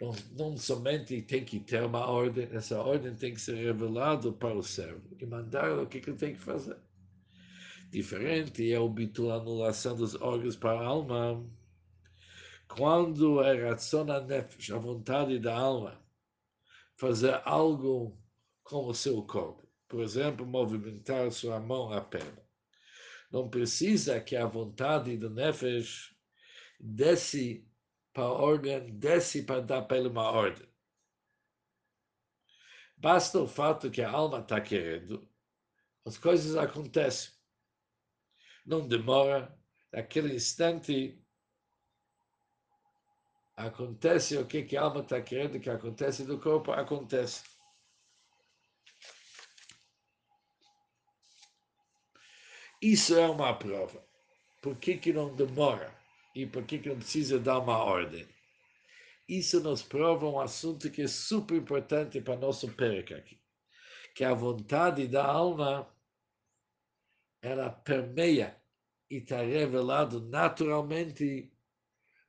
Não, 0.00 0.12
não 0.36 0.56
somente 0.56 1.22
tem 1.22 1.44
que 1.44 1.60
ter 1.60 1.84
uma 1.84 2.06
ordem, 2.06 2.48
essa 2.50 2.80
ordem 2.80 3.14
tem 3.14 3.34
que 3.34 3.40
ser 3.40 3.54
revelada 3.54 4.32
para 4.32 4.54
o 4.54 4.62
servo 4.62 5.16
e 5.20 5.24
mandar 5.24 5.78
o 5.78 5.86
que, 5.86 5.98
ele 5.98 6.16
tem 6.16 6.32
que 6.32 6.40
fazer. 6.40 6.76
Diferente 7.88 8.72
é 8.72 8.80
o 8.80 8.88
bitul 8.88 9.30
anulação 9.30 9.94
dos 9.94 10.20
órgãos 10.20 10.56
para 10.56 10.80
a 10.80 10.84
alma. 10.84 11.48
Quando 12.66 13.42
é 13.42 13.68
ração 13.68 14.10
a 14.10 14.20
nefesh, 14.20 14.70
a 14.70 14.78
vontade 14.78 15.38
da 15.38 15.56
alma, 15.56 16.02
fazer 16.96 17.40
algo 17.44 18.18
com 18.64 18.86
o 18.86 18.94
seu 18.94 19.22
corpo. 19.22 19.68
Por 19.86 20.00
exemplo, 20.00 20.44
movimentar 20.46 21.30
sua 21.30 21.60
mão, 21.60 21.92
a 21.92 22.00
perna 22.00 22.42
não 23.32 23.48
precisa 23.48 24.20
que 24.20 24.36
a 24.36 24.44
vontade 24.46 25.16
do 25.16 25.30
Nefesh 25.30 26.14
desce 26.78 27.66
para 28.12 28.24
a 28.24 28.32
ordem, 28.32 28.92
desce 28.98 29.42
para 29.42 29.62
dar 29.62 29.82
para 29.82 29.96
ele 29.96 30.08
uma 30.08 30.30
ordem. 30.30 30.68
Basta 32.96 33.40
o 33.40 33.48
fato 33.48 33.90
que 33.90 34.02
a 34.02 34.10
alma 34.10 34.40
está 34.40 34.60
querendo, 34.60 35.26
as 36.04 36.18
coisas 36.18 36.56
acontecem. 36.56 37.32
Não 38.66 38.86
demora, 38.86 39.58
naquele 39.90 40.34
instante 40.34 41.18
acontece 43.56 44.36
o 44.36 44.46
que, 44.46 44.62
que 44.62 44.76
a 44.76 44.82
alma 44.82 45.00
está 45.00 45.20
querendo 45.22 45.58
que 45.58 45.70
acontece 45.70 46.24
do 46.24 46.38
corpo, 46.38 46.70
acontece. 46.70 47.42
Isso 52.82 53.14
é 53.14 53.28
uma 53.28 53.54
prova. 53.54 54.04
Por 54.60 54.76
que, 54.76 54.98
que 54.98 55.12
não 55.12 55.32
demora? 55.36 55.96
E 56.34 56.44
por 56.44 56.64
que, 56.64 56.80
que 56.80 56.88
não 56.88 56.96
precisa 56.96 57.38
dar 57.38 57.60
uma 57.60 57.78
ordem? 57.78 58.26
Isso 59.28 59.60
nos 59.60 59.84
prova 59.84 60.26
um 60.26 60.40
assunto 60.40 60.90
que 60.90 61.02
é 61.02 61.06
super 61.06 61.56
importante 61.56 62.20
para 62.20 62.36
nosso 62.36 62.68
perca 62.72 63.16
aqui. 63.16 63.40
Que 64.16 64.24
a 64.24 64.34
vontade 64.34 65.06
da 65.06 65.24
alma, 65.24 65.88
ela 67.40 67.70
permeia 67.70 68.60
e 69.08 69.18
está 69.18 69.42
revelado 69.42 70.20
naturalmente 70.20 71.52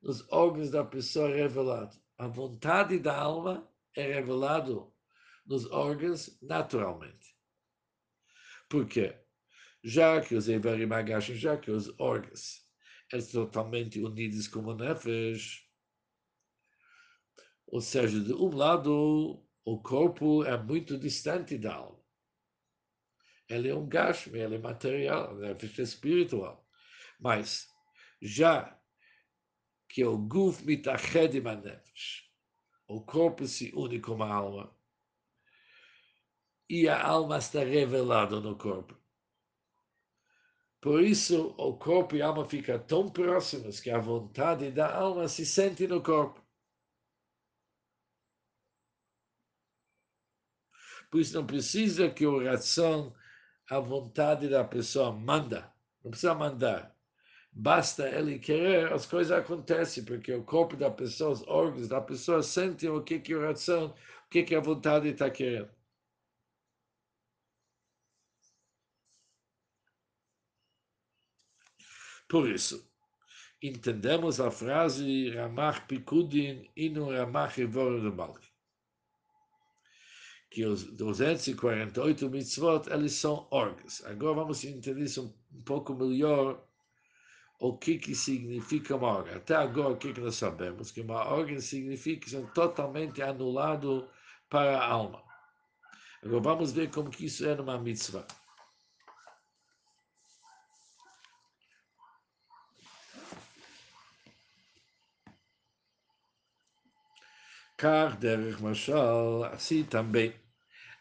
nos 0.04 0.24
órgãos 0.32 0.70
da 0.70 0.86
pessoa 0.86 1.30
revelado. 1.30 1.98
A 2.16 2.28
vontade 2.28 3.00
da 3.00 3.18
alma 3.18 3.68
é 3.96 4.04
revelado 4.14 4.94
nos 5.48 5.66
órgãos 5.72 6.38
naturalmente. 6.44 7.36
Por 8.70 8.86
quê? 8.86 9.23
Já 9.84 10.22
que 10.22 10.34
os 10.34 10.48
Eivarim 10.48 10.92
Agashim, 10.94 11.36
já 11.36 11.58
que 11.58 11.70
os 11.70 11.94
órgãos 12.00 12.66
são 13.12 13.46
totalmente 13.46 14.00
unidos 14.00 14.48
como 14.48 14.74
nefesh, 14.74 15.68
ou 17.68 17.82
seja, 17.82 18.20
de 18.20 18.34
um 18.34 18.56
lado, 18.56 19.46
o 19.66 19.82
corpo 19.82 20.46
é 20.46 20.58
muito 20.58 20.98
distante 20.98 21.58
da 21.58 21.75
alma. 21.75 22.02
Ele 23.50 23.68
é 23.68 23.75
um 23.75 23.88
gashmi, 23.88 24.40
ele 24.40 24.56
é 24.56 24.60
material, 24.60 25.36
nefesh 25.36 25.80
é 25.80 25.82
espiritual. 25.82 26.66
Mas, 27.20 27.68
já 28.22 28.80
que 29.90 30.06
o 30.06 30.18
guf 30.18 30.63
mitached 30.66 31.38
im 31.38 31.42
nefesh, 31.42 32.32
o 32.88 33.02
corpo 33.02 33.46
se 33.46 33.72
une 33.75 34.00
com 34.00 34.24
a 34.24 34.34
alma, 34.34 34.74
e 36.70 36.88
a 36.88 37.06
alma 37.06 37.38
está 37.38 37.60
revelada 37.63 38.40
no 38.40 38.58
corpo. 38.58 39.03
Por 40.84 41.02
isso, 41.02 41.56
o 41.58 41.78
corpo 41.78 42.13
e 42.18 42.22
a 42.22 42.28
alma 42.28 42.44
ficam 42.46 42.78
tão 42.78 43.08
próximos 43.10 43.80
que 43.80 43.90
a 43.90 43.98
vontade 43.98 44.70
da 44.70 44.94
alma 44.94 45.30
se 45.30 45.46
sente 45.46 45.88
no 45.88 46.04
corpo. 46.04 46.42
Por 51.10 51.22
isso, 51.22 51.34
não 51.36 51.46
precisa 51.48 52.10
que 52.10 52.25
o 52.25 52.34
oração, 52.34 53.16
a 53.70 53.80
vontade 53.80 54.50
da 54.50 54.62
pessoa 54.66 55.13
manda. 55.13 55.74
Não 56.04 56.12
precisa 56.12 56.36
mandar. 56.36 56.94
Basta 57.50 58.10
ele 58.10 58.38
querer, 58.38 58.92
as 58.92 59.06
coisas 59.06 59.32
acontecem, 59.32 60.04
porque 60.04 60.34
o 60.34 60.44
corpo 60.44 60.75
da 60.75 60.92
pessoa, 60.92 61.32
os 61.32 61.48
órgãos 61.48 61.88
da 61.88 62.02
pessoa 62.02 62.44
sentem 62.44 62.90
o 62.90 63.02
que, 63.02 63.20
que 63.20 63.32
a 63.32 63.38
oração, 63.38 63.96
o 64.25 64.30
que, 64.30 64.44
que 64.44 64.54
a 64.54 64.60
vontade 64.60 65.08
está 65.08 65.30
querendo. 65.30 65.70
Por 72.34 72.50
isso, 72.50 72.84
entendemos 73.62 74.40
a 74.40 74.50
frase 74.50 75.30
Ramach 75.36 75.82
Pikudin 75.88 76.68
inu 76.75 77.12
Ramach 77.12 77.62
Ivor 77.62 78.02
do 78.02 78.12
Malki. 78.12 78.50
Que 80.50 80.66
os 80.66 80.84
248 80.84 82.28
mitzvot, 82.32 82.90
eles 82.90 83.13
são 83.13 83.48
órgãos. 83.52 84.04
Agora 84.06 84.34
vamos 84.34 84.63
entender 84.63 85.04
isso 85.04 85.38
um 85.54 85.62
pouco 85.62 85.94
melhor, 85.94 86.68
o 87.60 87.78
que, 87.78 88.00
que 88.00 88.16
significa 88.16 88.96
uma 88.96 89.10
órgão. 89.10 89.36
Até 89.36 89.54
agora, 89.54 89.94
o 89.94 89.98
que, 89.98 90.12
que 90.12 90.20
nós 90.20 90.36
sabemos? 90.36 90.90
Que 90.90 91.02
uma 91.02 91.24
órgão 91.28 91.60
significa 91.60 92.22
que 92.22 92.32
são 92.32 92.48
totalmente 92.48 93.22
anulado 93.22 94.10
para 94.50 94.80
a 94.80 94.88
alma. 94.88 95.24
Agora 96.24 96.42
vamos 96.42 96.72
ver 96.72 96.90
como 96.90 97.12
que 97.12 97.25
isso 97.25 97.46
é 97.46 97.54
numa 97.56 97.78
mitzvah. 97.78 98.25
Car 107.84 108.17
derech 108.17 108.62
mashal, 108.62 109.43
assim 109.43 109.84
também, 109.84 110.34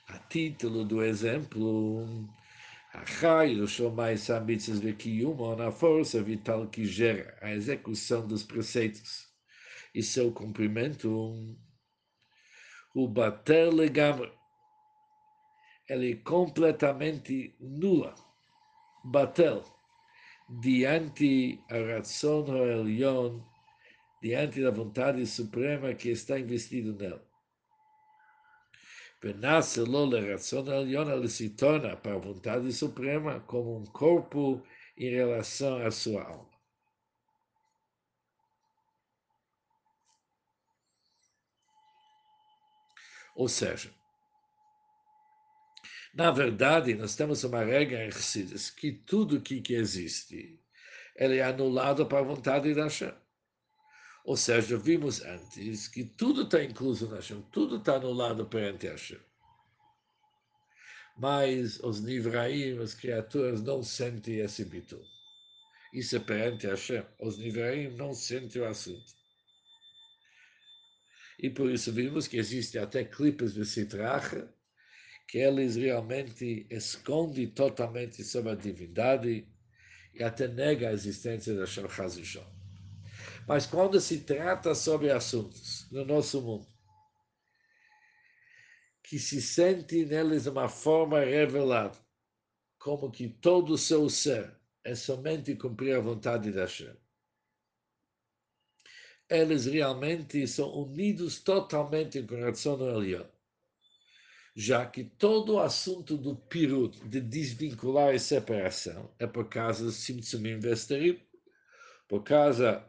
a 0.08 0.18
título 0.18 0.84
do 0.84 1.00
exemplo, 1.00 2.28
Achai, 2.92 3.60
o 3.60 3.68
Shomai 3.68 4.16
Samitzes 4.16 4.80
Vekiyuma, 4.80 5.54
na 5.54 5.70
força 5.70 6.20
vital 6.20 6.66
que 6.66 6.84
gera 6.84 7.38
a 7.40 7.52
execução 7.52 8.26
dos 8.26 8.42
preceitos 8.42 9.28
e 9.94 10.02
seu 10.02 10.32
cumprimento, 10.32 11.56
o 12.96 13.06
bater 13.06 13.72
legamre, 13.72 14.32
ele 15.88 16.14
é 16.14 16.16
completamente 16.16 17.54
nula, 17.60 18.12
batel, 19.04 19.62
diante 20.60 21.60
a 21.70 21.94
razão 21.94 22.44
Elion 22.56 23.51
diante 24.22 24.62
da 24.62 24.70
vontade 24.70 25.26
suprema 25.26 25.92
que 25.94 26.08
está 26.08 26.38
investido 26.38 26.94
nela. 26.94 27.26
Penasce 29.20 29.80
Lola 29.80 30.20
Ratzon 30.20 30.64
ele 30.68 31.28
se 31.28 31.50
torna 31.50 31.96
para 31.96 32.14
a 32.14 32.18
vontade 32.18 32.72
suprema 32.72 33.40
como 33.40 33.78
um 33.78 33.84
corpo 33.84 34.64
em 34.96 35.10
relação 35.10 35.84
à 35.84 35.90
sua 35.90 36.22
alma. 36.22 36.52
Ou 43.34 43.48
seja, 43.48 43.92
na 46.14 46.30
verdade, 46.30 46.94
nós 46.94 47.16
temos 47.16 47.42
uma 47.42 47.64
regra 47.64 48.06
em 48.06 48.10
que 48.76 48.92
tudo 48.92 49.40
que, 49.40 49.60
que 49.60 49.74
existe, 49.74 50.60
ele 51.16 51.38
é 51.38 51.44
anulado 51.44 52.06
para 52.06 52.18
a 52.18 52.22
vontade 52.22 52.74
da 52.74 52.84
Hashem. 52.84 53.21
Ou 54.24 54.36
seja, 54.36 54.76
vimos 54.76 55.20
antes 55.22 55.88
que 55.88 56.04
tudo 56.04 56.42
está 56.42 56.62
incluso 56.62 57.08
na 57.08 57.16
Hashem, 57.16 57.42
tudo 57.50 57.76
está 57.76 57.96
anulado 57.96 58.46
perante 58.46 58.86
Hashem. 58.86 59.18
Mas 61.18 61.80
os 61.80 62.00
Nivraim, 62.00 62.78
as 62.78 62.94
criaturas, 62.94 63.62
não 63.62 63.82
sentem 63.82 64.38
esse 64.38 64.64
bitu. 64.64 65.00
Isso 65.92 66.16
é 66.16 66.20
perante 66.20 66.66
Hashem. 66.66 67.04
Os 67.20 67.36
Nivraim 67.36 67.96
não 67.96 68.14
sentem 68.14 68.62
o 68.62 68.66
assunto. 68.66 69.12
E 71.38 71.50
por 71.50 71.70
isso 71.70 71.92
vimos 71.92 72.28
que 72.28 72.36
existem 72.36 72.80
até 72.80 73.04
clipes 73.04 73.52
de 73.52 73.66
Sitracha, 73.66 74.48
que 75.28 75.38
eles 75.38 75.76
realmente 75.76 76.66
escondem 76.70 77.48
totalmente 77.48 78.22
sobre 78.22 78.52
a 78.52 78.54
divindade 78.54 79.48
e 80.14 80.22
até 80.22 80.46
negam 80.46 80.88
a 80.88 80.92
existência 80.92 81.54
da 81.54 81.60
Hashem 81.60 81.88
Chazishon. 81.88 82.61
Mas 83.46 83.66
quando 83.66 84.00
se 84.00 84.20
trata 84.20 84.74
sobre 84.74 85.10
assuntos 85.10 85.90
no 85.90 86.04
nosso 86.04 86.40
mundo, 86.40 86.66
que 89.02 89.18
se 89.18 89.42
sente 89.42 90.04
neles 90.04 90.46
uma 90.46 90.68
forma 90.68 91.20
revelada, 91.20 91.98
como 92.78 93.10
que 93.10 93.28
todo 93.28 93.74
o 93.74 93.78
seu 93.78 94.08
ser 94.08 94.56
é 94.84 94.94
somente 94.94 95.54
cumprir 95.54 95.96
a 95.96 96.00
vontade 96.00 96.50
da 96.50 96.62
Hashem. 96.62 96.96
Eles 99.28 99.66
realmente 99.66 100.46
são 100.46 100.68
unidos 100.74 101.40
totalmente 101.40 102.18
a 102.18 102.26
coração 102.26 102.76
do 102.76 102.88
Elion. 102.88 103.26
Já 104.54 104.84
que 104.84 105.04
todo 105.04 105.54
o 105.54 105.60
assunto 105.60 106.16
do 106.16 106.36
pirut, 106.36 106.98
de 107.08 107.20
desvincular 107.20 108.14
e 108.14 108.18
separação, 108.18 109.14
é 109.18 109.26
por 109.26 109.48
causa 109.48 109.84
do 109.84 109.90
Simtsumim 109.90 110.58
Vesterim, 110.58 111.18
por 112.06 112.22
causa 112.22 112.86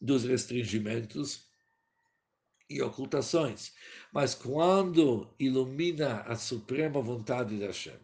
dos 0.00 0.24
restringimentos 0.24 1.50
e 2.68 2.80
ocultações. 2.80 3.74
Mas 4.12 4.34
quando 4.34 5.34
ilumina 5.38 6.22
a 6.22 6.36
suprema 6.36 7.02
vontade 7.02 7.58
da 7.58 7.66
Hashem, 7.66 7.98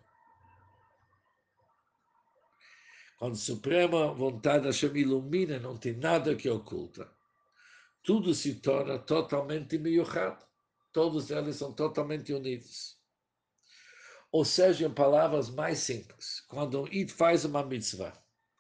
quando 3.19 3.33
a 3.33 3.37
suprema 3.37 4.13
vontade 4.13 4.65
da 4.65 4.71
Hashem 4.71 4.97
ilumina, 4.97 5.59
não 5.59 5.77
tem 5.77 5.97
nada 5.97 6.37
que 6.37 6.51
oculta. 6.51 7.11
Tudo 8.03 8.35
se 8.35 8.57
torna 8.57 8.99
totalmente 8.99 9.79
miyuchad. 9.79 10.39
Todos 10.93 11.31
eles 11.31 11.57
são 11.57 11.73
totalmente 11.73 12.33
unidos. 12.33 12.97
Ou 14.31 14.45
seja, 14.45 14.87
em 14.87 14.93
palavras 14.93 15.49
mais 15.49 15.79
simples, 15.79 16.41
quando 16.49 16.83
um 16.83 16.87
Id 16.89 17.11
faz 17.11 17.45
uma 17.45 17.65
mitzvah, 17.65 18.13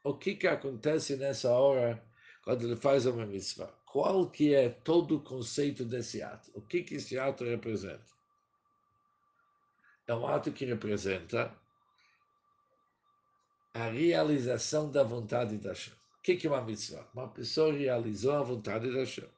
o 0.03 0.17
que, 0.17 0.35
que 0.35 0.47
acontece 0.47 1.17
nessa 1.17 1.51
hora 1.51 2.03
quando 2.47 2.63
ele 2.63 2.77
faz 2.77 3.05
uma 3.07 3.27
mitzvah. 3.27 3.67
Qual 3.85 4.31
que 4.31 4.55
é 4.55 4.69
todo 4.69 5.17
o 5.17 5.21
conceito 5.21 5.85
desse 5.85 6.23
ato? 6.23 6.49
O 6.55 6.63
que, 6.63 6.85
que 6.85 6.95
esse 6.95 7.19
ato 7.19 7.43
representa? 7.43 8.07
É 10.07 10.15
um 10.15 10.25
ato 10.25 10.53
que 10.53 10.65
representa 10.65 11.53
a 13.75 13.89
realização 13.89 14.89
da 14.93 15.03
vontade 15.03 15.59
da 15.59 15.71
Hashem. 15.71 15.93
O 15.93 16.23
que, 16.23 16.47
é 16.47 16.49
uma 16.49 16.63
mitzvah? 16.63 17.05
Uma 17.13 17.27
pessoa 17.27 17.73
realizou 17.73 18.35
a 18.35 18.43
vontade 18.45 18.93
da 18.93 19.01
Hashem. 19.01 19.29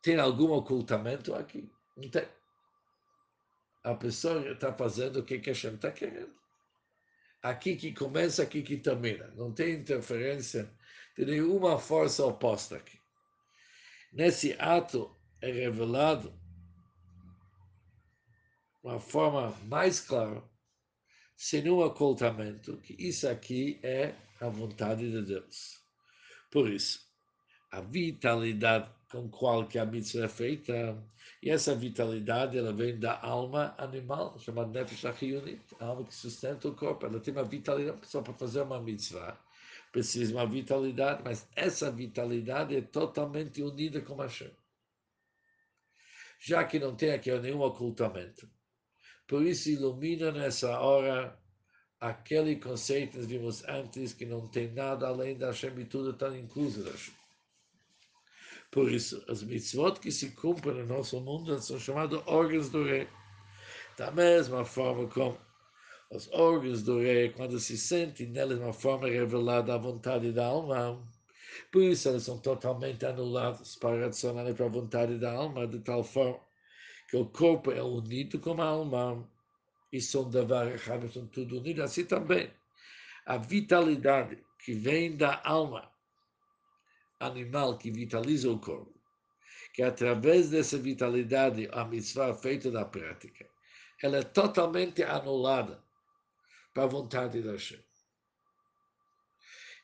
Tem 0.00 0.20
algum 0.20 0.52
ocultamento 0.52 1.34
aqui? 1.34 1.68
Não 1.96 2.08
tem. 2.08 2.28
A 3.82 3.96
pessoa 3.96 4.52
está 4.52 4.72
fazendo 4.72 5.18
o 5.18 5.24
que, 5.24 5.40
que 5.40 5.50
Hashem 5.50 5.74
está 5.74 5.90
querendo. 5.90 6.32
aqui 7.42 7.74
que 7.74 7.92
começa, 7.92 8.44
aqui 8.44 8.62
que 8.62 8.76
termina. 8.76 9.26
Não 9.34 9.52
tem 9.52 9.74
interferência 9.74 10.77
de 11.18 11.24
nenhuma 11.24 11.76
força 11.78 12.24
oposta 12.24 12.76
aqui. 12.76 12.96
Nesse 14.12 14.52
ato 14.52 15.12
é 15.42 15.50
revelado 15.50 16.32
uma 18.84 19.00
forma 19.00 19.50
mais 19.64 19.98
clara, 19.98 20.40
sem 21.36 21.62
nenhum 21.62 21.80
ocultamento, 21.80 22.76
que 22.78 22.94
isso 22.96 23.28
aqui 23.28 23.80
é 23.82 24.14
a 24.40 24.48
vontade 24.48 25.10
de 25.10 25.20
Deus. 25.22 25.82
Por 26.52 26.70
isso, 26.70 27.00
a 27.72 27.80
vitalidade 27.80 28.88
com 29.10 29.28
qual 29.28 29.66
que 29.66 29.78
a 29.78 29.84
mitzvah 29.84 30.26
é 30.26 30.28
feita, 30.28 31.02
e 31.42 31.50
essa 31.50 31.74
vitalidade 31.74 32.56
ela 32.56 32.72
vem 32.72 32.96
da 32.96 33.20
alma 33.20 33.74
animal, 33.76 34.38
chamada 34.38 34.70
Nefesh 34.70 35.04
Achiyunit, 35.04 35.62
a 35.80 35.86
alma 35.86 36.04
que 36.04 36.14
sustenta 36.14 36.68
o 36.68 36.76
corpo. 36.76 37.06
Ela 37.06 37.18
tem 37.18 37.34
uma 37.34 37.44
vitalidade 37.44 38.06
só 38.06 38.22
para 38.22 38.34
fazer 38.34 38.62
uma 38.62 38.80
mitzvah. 38.80 39.36
Precisa 39.92 40.26
de 40.26 40.34
uma 40.34 40.46
vitalidade, 40.46 41.22
mas 41.24 41.48
essa 41.56 41.90
vitalidade 41.90 42.76
é 42.76 42.82
totalmente 42.82 43.62
unida 43.62 44.00
com 44.00 44.16
Hashem. 44.16 44.50
Já 46.40 46.64
que 46.64 46.78
não 46.78 46.94
tem 46.94 47.12
aqui 47.12 47.36
nenhum 47.38 47.60
ocultamento. 47.62 48.48
Por 49.26 49.42
isso 49.42 49.70
ilumina 49.70 50.30
nessa 50.30 50.78
hora 50.78 51.38
aquele 52.00 52.56
conceito 52.56 53.18
que 53.18 53.26
vimos 53.26 53.64
antes, 53.64 54.12
que 54.12 54.24
não 54.24 54.46
tem 54.48 54.72
nada 54.72 55.08
além 55.08 55.36
da 55.36 55.48
Hashem 55.48 55.78
e 55.80 55.84
tudo 55.84 56.10
está 56.10 56.36
incluso 56.36 56.84
da 56.84 56.90
Hashem. 56.90 57.14
Por 58.70 58.92
isso, 58.92 59.24
as 59.28 59.42
mitzvot 59.42 59.98
que 59.98 60.12
se 60.12 60.30
cumprem 60.32 60.74
no 60.74 60.86
nosso 60.86 61.20
mundo 61.20 61.58
são 61.60 61.78
chamados 61.80 62.22
órgãos 62.26 62.68
do 62.68 62.84
rei. 62.84 63.08
Da 63.96 64.10
mesma 64.10 64.64
forma 64.64 65.08
como 65.08 65.38
os 66.10 66.30
órgãos 66.32 66.82
do 66.82 67.00
rei, 67.00 67.30
quando 67.30 67.58
se 67.60 67.76
sentem 67.76 68.28
neles 68.28 68.58
uma 68.58 68.72
forma 68.72 69.08
revelada 69.08 69.74
à 69.74 69.78
vontade 69.78 70.32
da 70.32 70.46
alma, 70.46 71.06
por 71.70 71.82
isso 71.82 72.08
eles 72.08 72.22
são 72.22 72.38
totalmente 72.38 73.04
anulados 73.04 73.76
para 73.76 74.06
racionar 74.06 74.52
para 74.54 74.66
a 74.66 74.70
vontade 74.70 75.18
da 75.18 75.32
alma, 75.32 75.66
de 75.66 75.80
tal 75.80 76.02
forma 76.02 76.40
que 77.08 77.16
o 77.16 77.26
corpo 77.26 77.70
é 77.70 77.82
unido 77.82 78.38
com 78.38 78.60
a 78.60 78.66
alma. 78.66 79.28
E 79.90 80.02
são 80.02 80.28
davar 80.28 80.78
são 81.10 81.26
tudo 81.28 81.58
unido. 81.58 81.82
Assim 81.82 82.04
também, 82.04 82.50
a 83.24 83.38
vitalidade 83.38 84.44
que 84.58 84.74
vem 84.74 85.16
da 85.16 85.40
alma 85.42 85.90
animal 87.18 87.78
que 87.78 87.90
vitaliza 87.90 88.50
o 88.50 88.58
corpo, 88.58 88.94
que 89.72 89.82
através 89.82 90.50
dessa 90.50 90.76
vitalidade 90.76 91.68
a 91.72 91.84
mitzvah 91.86 92.34
feita 92.34 92.70
na 92.70 92.84
prática, 92.84 93.48
ela 94.02 94.18
é 94.18 94.22
totalmente 94.22 95.02
anulada 95.02 95.82
para 96.78 96.84
a 96.84 96.90
vontade 96.90 97.42
da 97.42 97.50
Hashem. 97.50 97.82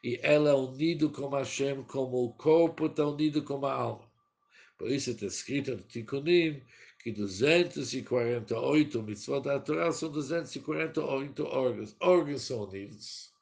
E 0.00 0.20
ela 0.22 0.50
é 0.50 0.54
unida 0.54 1.09
com 1.09 1.28
Hashem 1.28 1.83
como 1.83 2.24
o 2.24 2.33
corpo 2.35 2.87
está 2.87 3.04
unido 3.04 3.42
com 3.42 3.66
a 3.66 3.72
alma. 3.72 4.09
Por 4.78 4.88
isso 4.92 5.11
está 5.11 5.26
escrito 5.26 5.72
no 5.72 5.83
Tikkunim 5.83 6.62
que 7.00 7.11
248 7.11 9.02
mitzvot 9.02 9.42
da 9.42 9.59
Torá 9.59 9.90
são 9.90 10.09
248 10.12 11.44
órgãos. 11.44 11.96
Órgãos 11.98 12.42
são 12.42 12.62
unidos 12.62 13.35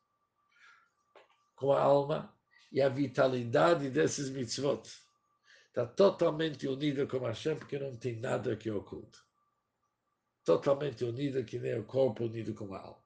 com 1.54 1.72
a 1.72 1.82
alma 1.82 2.34
e 2.72 2.80
a 2.80 2.88
vitalidade 2.88 3.90
desses 3.90 4.30
mitzvot 4.30 4.88
está 5.68 5.84
totalmente 5.84 6.66
unida 6.66 7.06
com 7.06 7.18
Hashem, 7.18 7.56
porque 7.56 7.78
não 7.78 7.94
tem 7.96 8.16
nada 8.16 8.56
que 8.56 8.70
oculta. 8.70 9.18
Totalmente 10.42 11.04
unida, 11.04 11.44
que 11.44 11.58
nem 11.58 11.78
o 11.78 11.84
corpo 11.84 12.24
unido 12.24 12.54
com 12.54 12.72
a 12.74 12.80
alma. 12.80 13.01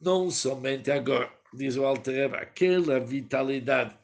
Não 0.00 0.30
somente 0.30 0.90
agora, 0.90 1.32
diz 1.52 1.76
o 1.76 1.84
Alter 1.84 2.32
aquela 2.34 3.00
vitalidade 3.00 3.98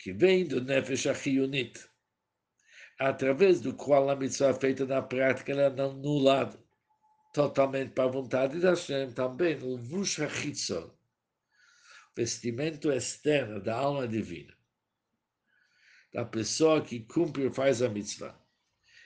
que 0.00 0.12
vem 0.12 0.44
do 0.44 0.60
Nefesh 0.60 1.06
Achiyunit, 1.06 1.88
através 2.98 3.60
do 3.60 3.72
qual 3.72 4.10
a 4.10 4.16
mitzvah 4.16 4.52
feita 4.52 4.84
na 4.84 5.00
prática 5.00 5.52
ela 5.52 5.62
é 5.62 5.80
anulada 5.80 6.58
totalmente 7.32 7.92
para 7.92 8.04
a 8.04 8.12
vontade 8.12 8.58
da 8.58 8.70
Hashem, 8.70 9.12
também 9.12 9.56
o 9.62 9.78
Vush 9.78 10.20
HaChitzon, 10.20 10.90
vestimento 12.16 12.90
externo 12.90 13.60
da 13.60 13.76
alma 13.76 14.08
divina, 14.08 14.54
da 16.12 16.24
pessoa 16.24 16.82
que 16.82 17.00
cumpre 17.00 17.46
e 17.46 17.54
faz 17.54 17.80
a 17.80 17.88
mitzvah. 17.88 18.36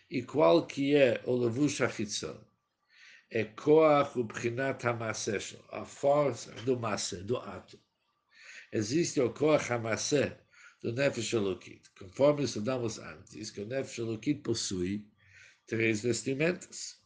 E 0.08 0.22
qual 0.22 0.66
que 0.66 0.94
é 0.94 1.20
o 1.24 1.34
levush 1.34 1.82
achitzon? 1.82 2.38
É 3.28 3.44
koach 3.44 4.16
ubrinat 4.16 4.84
hamaseh, 4.84 5.58
a 5.72 5.84
força 5.84 6.52
do 6.64 6.78
masse, 6.78 7.24
do 7.24 7.36
ato. 7.36 7.76
Existe 8.72 9.20
o 9.20 9.32
koach 9.32 9.68
hamaseh 9.72 10.38
do 10.80 10.92
nefesh 10.92 11.32
elokit. 11.32 11.90
Conforme 11.98 12.44
estudamos 12.44 13.00
antes, 13.00 13.50
que 13.50 13.62
o 13.62 13.66
nefesh 13.66 13.98
elokit 13.98 14.42
possui 14.42 15.04
três 15.66 16.02
vestimentas. 16.02 17.02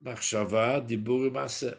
Machshavá, 0.00 0.80
dibur 0.80 1.28
e 1.28 1.30
masseh. 1.30 1.78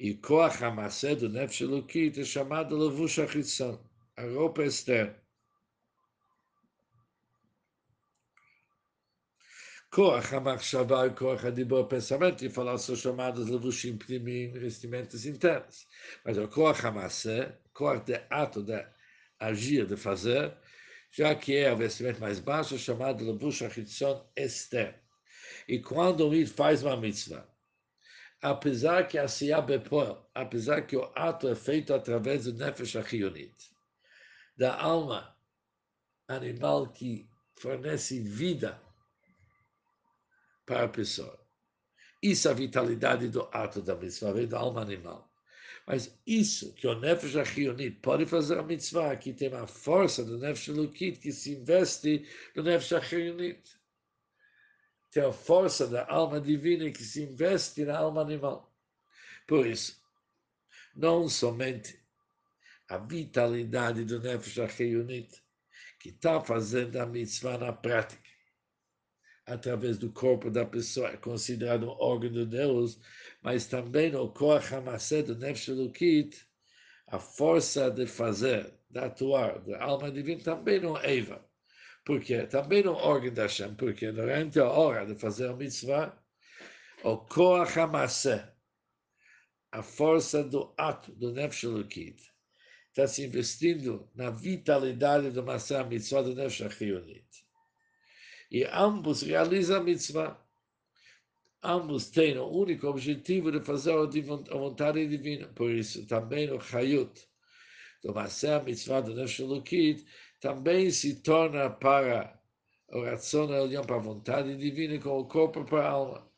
E 0.00 0.14
koach 0.14 0.60
hamaseh 0.60 1.14
do 1.14 1.28
nefesh 1.28 1.62
elokit 1.62 2.18
é 2.18 2.24
chamado 2.24 2.76
levush 2.76 3.20
achitzon, 3.20 3.78
a 4.16 4.22
roupa 4.24 4.64
externa. 4.64 5.21
Koach 9.92 10.32
HaMachshava 10.32 11.06
e 11.06 11.10
Koach 11.10 11.44
HaDibor, 11.44 11.86
pensamento, 11.86 12.42
e 12.42 12.48
falar 12.48 12.78
são 12.78 12.96
chamados 12.96 13.50
levushim 13.50 13.98
pnimim, 13.98 14.50
vestimentos 14.52 15.26
internos. 15.26 15.86
Mas 16.24 16.38
o 16.38 16.48
Koach 16.48 16.80
HaMaseh, 16.80 17.52
Koach 17.74 18.06
de 18.06 18.18
ato, 18.30 18.62
de 18.62 18.86
agir, 19.38 19.84
de 19.84 19.94
fazer, 19.94 20.56
já 21.10 21.34
que 21.34 21.56
é 21.56 21.70
o 21.70 21.76
vestimento 21.76 22.20
mais 22.20 22.40
baixo, 22.40 22.78
chamado 22.78 23.22
levush 23.22 23.60
HaChitzon 23.60 24.26
externo. 24.34 24.98
E 25.68 25.78
quando 25.78 26.26
o 26.26 26.46
faz 26.46 26.82
uma 26.82 26.96
mitzvah, 26.96 27.46
apesar 28.40 29.06
que 29.06 29.18
a 29.18 29.28
Siyah 29.28 29.60
Bepor, 29.60 30.26
apesar 30.34 30.86
que 30.86 30.96
o 30.96 31.12
ato 31.14 31.48
é 31.48 31.54
feito 31.54 31.92
através 31.92 32.44
do 32.44 32.54
Nefesh 32.54 32.96
Achionit, 32.96 33.70
da 34.56 34.74
alma 34.74 35.36
animal 36.28 36.88
que 36.88 37.28
fornece 37.56 38.18
vida 38.18 38.80
para 40.66 40.84
a 40.84 40.88
pessoa. 40.88 41.38
Isso 42.22 42.48
é 42.48 42.50
a 42.50 42.54
vitalidade 42.54 43.28
do 43.28 43.48
ato 43.52 43.82
da 43.82 43.96
mitzvah, 43.96 44.32
vem 44.32 44.46
da 44.46 44.58
alma 44.58 44.82
animal. 44.82 45.30
Mas 45.86 46.16
isso 46.26 46.72
que 46.74 46.86
o 46.86 46.98
Nefesh 46.98 47.36
Achionit 47.36 47.98
pode 48.00 48.24
fazer 48.26 48.58
a 48.58 48.62
mitzvah, 48.62 49.16
que 49.16 49.32
tem 49.32 49.52
a 49.52 49.66
força 49.66 50.24
do 50.24 50.38
Nefesh 50.38 50.68
Lukit 50.68 51.18
que 51.18 51.32
se 51.32 51.54
investe 51.54 52.24
no 52.54 52.62
Nefesh 52.62 52.92
Achionit 52.92 53.82
tem 55.12 55.22
a 55.22 55.32
força 55.32 55.86
da 55.86 56.06
alma 56.08 56.40
divina 56.40 56.90
que 56.90 57.04
se 57.04 57.22
investe 57.22 57.84
na 57.84 57.98
alma 57.98 58.22
animal. 58.22 58.74
Por 59.46 59.66
isso, 59.66 60.02
não 60.96 61.28
somente 61.28 62.02
a 62.88 62.96
vitalidade 62.96 64.06
do 64.06 64.18
Nefesh 64.18 64.58
Acheyunit, 64.58 65.42
que 66.00 66.08
está 66.08 66.40
fazendo 66.40 66.96
a 66.96 67.04
mitzvah 67.04 67.58
na 67.58 67.72
prática, 67.74 68.21
através 69.46 69.98
do 69.98 70.10
corpo 70.12 70.50
da 70.50 70.64
pessoa, 70.64 71.08
é 71.08 71.16
considerado 71.16 71.88
um 71.88 71.96
órgão 72.00 72.30
de 72.30 72.46
Deus, 72.46 72.98
mas 73.42 73.66
também 73.66 74.14
o 74.14 74.28
Koach 74.28 74.74
HaMaseh 74.74 75.22
do 75.22 75.36
Nefesh 75.36 75.68
Elokit, 75.68 76.46
a 77.08 77.18
força 77.18 77.90
de 77.90 78.06
fazer, 78.06 78.72
de 78.88 78.98
atuar, 78.98 79.60
da 79.60 79.82
alma 79.82 80.10
divina, 80.10 80.42
também 80.42 80.80
não 80.80 80.96
é 80.96 81.18
Eva. 81.18 81.44
Porque 82.04 82.46
também 82.46 82.82
no 82.82 82.92
órgão 82.92 83.32
da 83.32 83.42
Hashem, 83.42 83.74
porque 83.74 84.10
durante 84.10 84.58
a 84.58 84.68
hora 84.68 85.06
de 85.06 85.14
fazer 85.14 85.48
a 85.48 85.56
mitzvah, 85.56 86.16
o 87.04 87.18
Koach 87.18 87.78
HaMaseh, 87.78 88.48
a 89.72 89.82
força 89.82 90.44
do 90.44 90.74
ato 90.76 91.12
do 91.12 91.32
Nefesh 91.32 91.64
Elokit, 91.64 92.32
está 92.92 93.06
se 93.06 93.24
investindo 93.24 94.08
na 94.14 94.30
vitalidade 94.30 95.30
do 95.30 95.42
Maseh 95.42 95.82
Mitzvah 95.84 96.22
do 96.22 96.34
Nefesh 96.34 96.62
Achionit. 96.62 97.41
E 98.52 98.64
ambos 98.64 99.22
realizam 99.22 99.78
a 99.78 99.82
mitzvah. 99.82 100.38
Ambos 101.62 102.10
têm 102.10 102.36
o 102.36 102.46
único 102.46 102.86
objetivo 102.86 103.50
de 103.50 103.64
fazer 103.64 103.92
a 103.92 104.56
vontade 104.56 105.06
divina. 105.08 105.48
Por 105.48 105.70
isso, 105.70 106.06
também 106.06 106.52
o 106.52 106.60
Chayut 106.60 107.26
do 108.02 108.12
Maseh 108.12 108.60
Mitzvah 108.62 109.00
do 109.00 109.14
Nefesh 109.14 109.40
Elokit 109.40 110.04
também 110.38 110.90
se 110.90 111.22
torna 111.22 111.70
para 111.70 112.38
a 112.90 112.98
oração 112.98 113.50
Elion, 113.54 113.84
para 113.84 113.96
a 113.96 114.00
vontade 114.00 114.54
divina, 114.58 115.00
com 115.00 115.20
o 115.20 115.24
corpo 115.26 115.64
para 115.64 115.86
a 115.86 115.90
alma. 115.90 116.32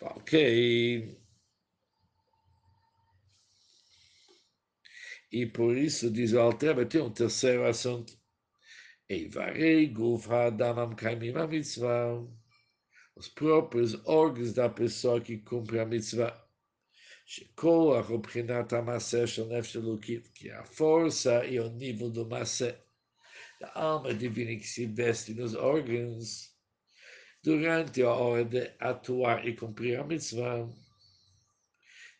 Ok. 0.00 1.18
E 5.32 5.46
por 5.46 5.76
isso, 5.76 6.08
diz 6.08 6.32
o 6.34 6.38
Alteba, 6.38 6.86
tem 6.86 7.00
um 7.00 7.10
terceiro 7.10 7.66
assunto, 7.66 8.16
Eivarei 9.09 9.87
guf 9.87 10.27
ha'adam 10.27 10.79
amkaimim 10.79 11.37
a 11.37 11.47
mitzvah. 11.47 12.25
Os 13.15 13.27
próprios 13.27 13.95
órgãos 14.05 14.53
da 14.53 14.69
pessoa 14.69 15.19
que 15.19 15.37
cumpre 15.37 15.79
a 15.79 15.85
mitzvah. 15.85 16.37
שכוח 17.25 18.09
הוא 18.09 18.19
בחינת 18.19 18.73
המעשה 18.73 19.27
של 19.27 19.45
נפש 19.45 19.77
אלוקית, 19.77 20.27
כי 20.33 20.51
הפורסה 20.51 21.39
היא 21.39 21.61
o 21.61 21.63
nível 21.63 22.15
do 22.15 22.25
מעשה. 22.29 22.71
A 23.63 23.79
alma 23.79 24.13
divina 24.13 24.55
que 24.59 24.67
se 24.67 24.83
investe 24.83 25.33
nos 25.33 25.53
órgãos 25.53 26.51
durante 27.43 28.01
a 28.01 28.09
hora 28.09 28.43
de 28.43 28.71
atuar 28.79 29.47
e 29.47 29.55
cumprir 29.55 29.99
a 29.99 30.03
mitzvah. 30.03 30.67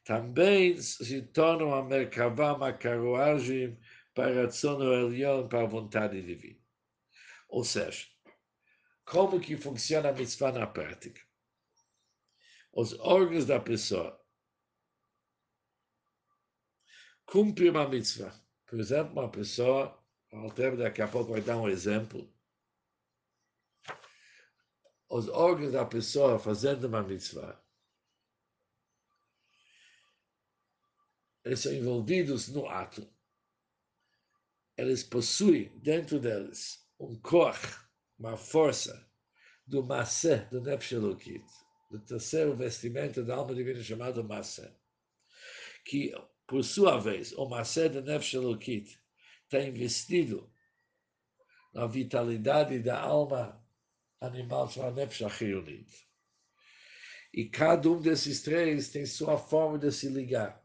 Também 0.06 0.78
se 0.78 1.22
tornam 1.22 1.74
a 1.74 1.84
Merkavá 1.84 2.54
uma 2.54 2.74
carruagem 2.74 3.78
para 4.14 4.46
a 4.46 4.48
Tzono 4.48 4.94
Elion, 4.94 5.48
para 5.48 5.64
a 5.64 5.68
vontade 5.68 6.22
divina. 6.22 6.60
Ou 7.57 7.64
seja, 7.64 8.07
como 9.07 9.40
que 9.40 9.57
funciona 9.57 10.11
a 10.11 10.12
mitzvah 10.12 10.53
na 10.53 10.66
prática? 10.66 11.23
Os 12.71 12.92
órgãos 13.01 13.47
da 13.47 13.59
pessoa 13.59 14.23
cumprem 17.25 17.71
uma 17.71 17.88
mitzvah. 17.88 18.38
Por 18.66 18.79
exemplo, 18.79 19.12
uma 19.14 19.31
pessoa, 19.31 19.99
o 20.31 20.37
Alter 20.37 20.77
daqui 20.77 21.01
a 21.01 21.09
pouco 21.09 21.33
vai 21.33 21.40
dar 21.40 21.57
um 21.57 21.66
exemplo. 21.66 22.31
Os 25.09 25.27
órgãos 25.29 25.73
da 25.73 25.87
pessoa 25.87 26.38
fazendo 26.38 26.85
uma 26.85 27.03
mitzvah 27.03 27.59
eles 31.42 31.61
são 31.61 31.73
envolvidos 31.73 32.49
no 32.49 32.69
ato. 32.69 33.11
Eles 34.77 35.03
possuem 35.03 35.71
dentro 35.79 36.21
deles 36.21 36.86
um 36.99 37.19
cor, 37.21 37.59
uma 38.19 38.37
força 38.37 39.07
do 39.67 39.83
Masé, 39.85 40.49
do 40.51 40.61
Nefesh 40.61 40.93
Elokit, 40.93 41.45
do 41.91 41.99
terceiro 42.01 42.57
vestimento 42.57 43.25
da 43.25 43.37
alma 43.37 43.55
divina 43.55 43.83
chamado 43.83 44.25
Masé, 44.25 44.75
que, 45.85 46.13
por 46.47 46.65
sua 46.65 46.99
vez, 46.99 47.33
o 47.33 47.47
Masé 47.49 47.89
do 47.89 48.03
Nefesh 48.03 48.35
Elokit 48.35 48.99
está 49.45 49.61
investido 49.63 50.53
na 51.73 51.87
vitalidade 51.87 52.79
da 52.79 52.99
alma 52.99 53.63
animal 54.21 54.69
chamada 54.69 55.03
Nefesh 55.03 55.23
Achionit. 55.23 56.07
E 57.33 57.51
cada 57.51 57.91
um 57.91 58.01
desses 58.01 58.43
três 58.43 58.89
tem 58.89 59.05
sua 59.05 59.37
forma 59.37 59.79
de 59.79 59.93
se 59.93 60.09
ligar 60.09 60.65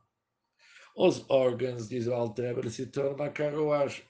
os 0.96 1.30
órgãos, 1.30 1.90
diz 1.90 2.08
o 2.08 2.14
Altreba, 2.14 2.70
se 2.70 2.86
tornam 2.88 3.16
uma 3.16 3.30
carruagem. 3.30 4.06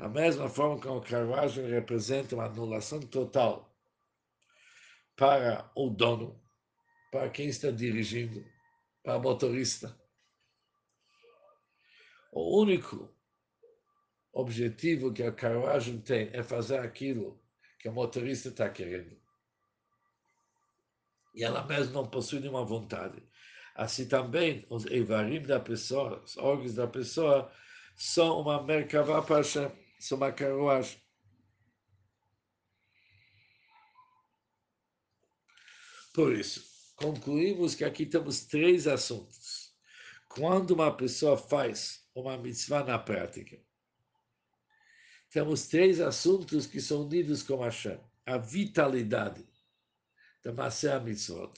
Da 0.00 0.08
mesma 0.08 0.48
forma 0.48 0.80
que 0.80 0.88
a 0.88 0.98
carruagem 0.98 1.66
representa 1.66 2.34
uma 2.34 2.46
anulação 2.46 3.00
total 3.00 3.70
para 5.14 5.70
o 5.76 5.90
dono, 5.90 6.42
para 7.12 7.28
quem 7.28 7.48
está 7.48 7.70
dirigindo, 7.70 8.42
para 9.02 9.18
o 9.18 9.20
motorista. 9.20 9.94
O 12.32 12.62
único 12.62 13.14
objetivo 14.32 15.12
que 15.12 15.22
a 15.22 15.30
carruagem 15.30 16.00
tem 16.00 16.30
é 16.32 16.42
fazer 16.42 16.78
aquilo 16.78 17.38
que 17.78 17.86
o 17.86 17.92
motorista 17.92 18.48
está 18.48 18.70
querendo. 18.70 19.20
E 21.34 21.44
ela 21.44 21.66
mesma 21.66 21.92
não 21.92 22.08
possui 22.08 22.40
nenhuma 22.40 22.64
vontade. 22.64 23.22
Assim 23.74 24.08
também, 24.08 24.64
os 24.70 24.86
Eivarim 24.86 25.42
da 25.42 25.60
pessoa, 25.60 26.22
os 26.24 26.38
órgãos 26.38 26.72
da 26.72 26.86
pessoa, 26.86 27.52
são 27.94 28.40
uma 28.40 28.62
Merkavá 28.62 29.20
para 29.20 29.36
Hashem, 29.36 29.70
são 30.00 30.16
uma 30.16 30.32
carruagem. 30.32 31.00
Por 36.14 36.32
isso, 36.32 36.64
concluímos 36.96 37.74
que 37.74 37.84
aqui 37.84 38.06
temos 38.06 38.46
três 38.46 38.86
assuntos. 38.86 39.72
Quando 40.28 40.72
uma 40.72 40.96
pessoa 40.96 41.36
faz 41.36 42.08
uma 42.14 42.36
mitzvah 42.36 42.82
na 42.82 42.98
prática, 42.98 43.60
temos 45.30 45.68
três 45.68 46.00
assuntos 46.00 46.66
que 46.66 46.80
são 46.80 47.02
unidos 47.02 47.42
com 47.42 47.62
Hashem. 47.62 48.00
A 48.26 48.38
vitalidade 48.38 49.46
da 50.42 50.52
Masé 50.52 50.98
Mitzvot, 51.00 51.52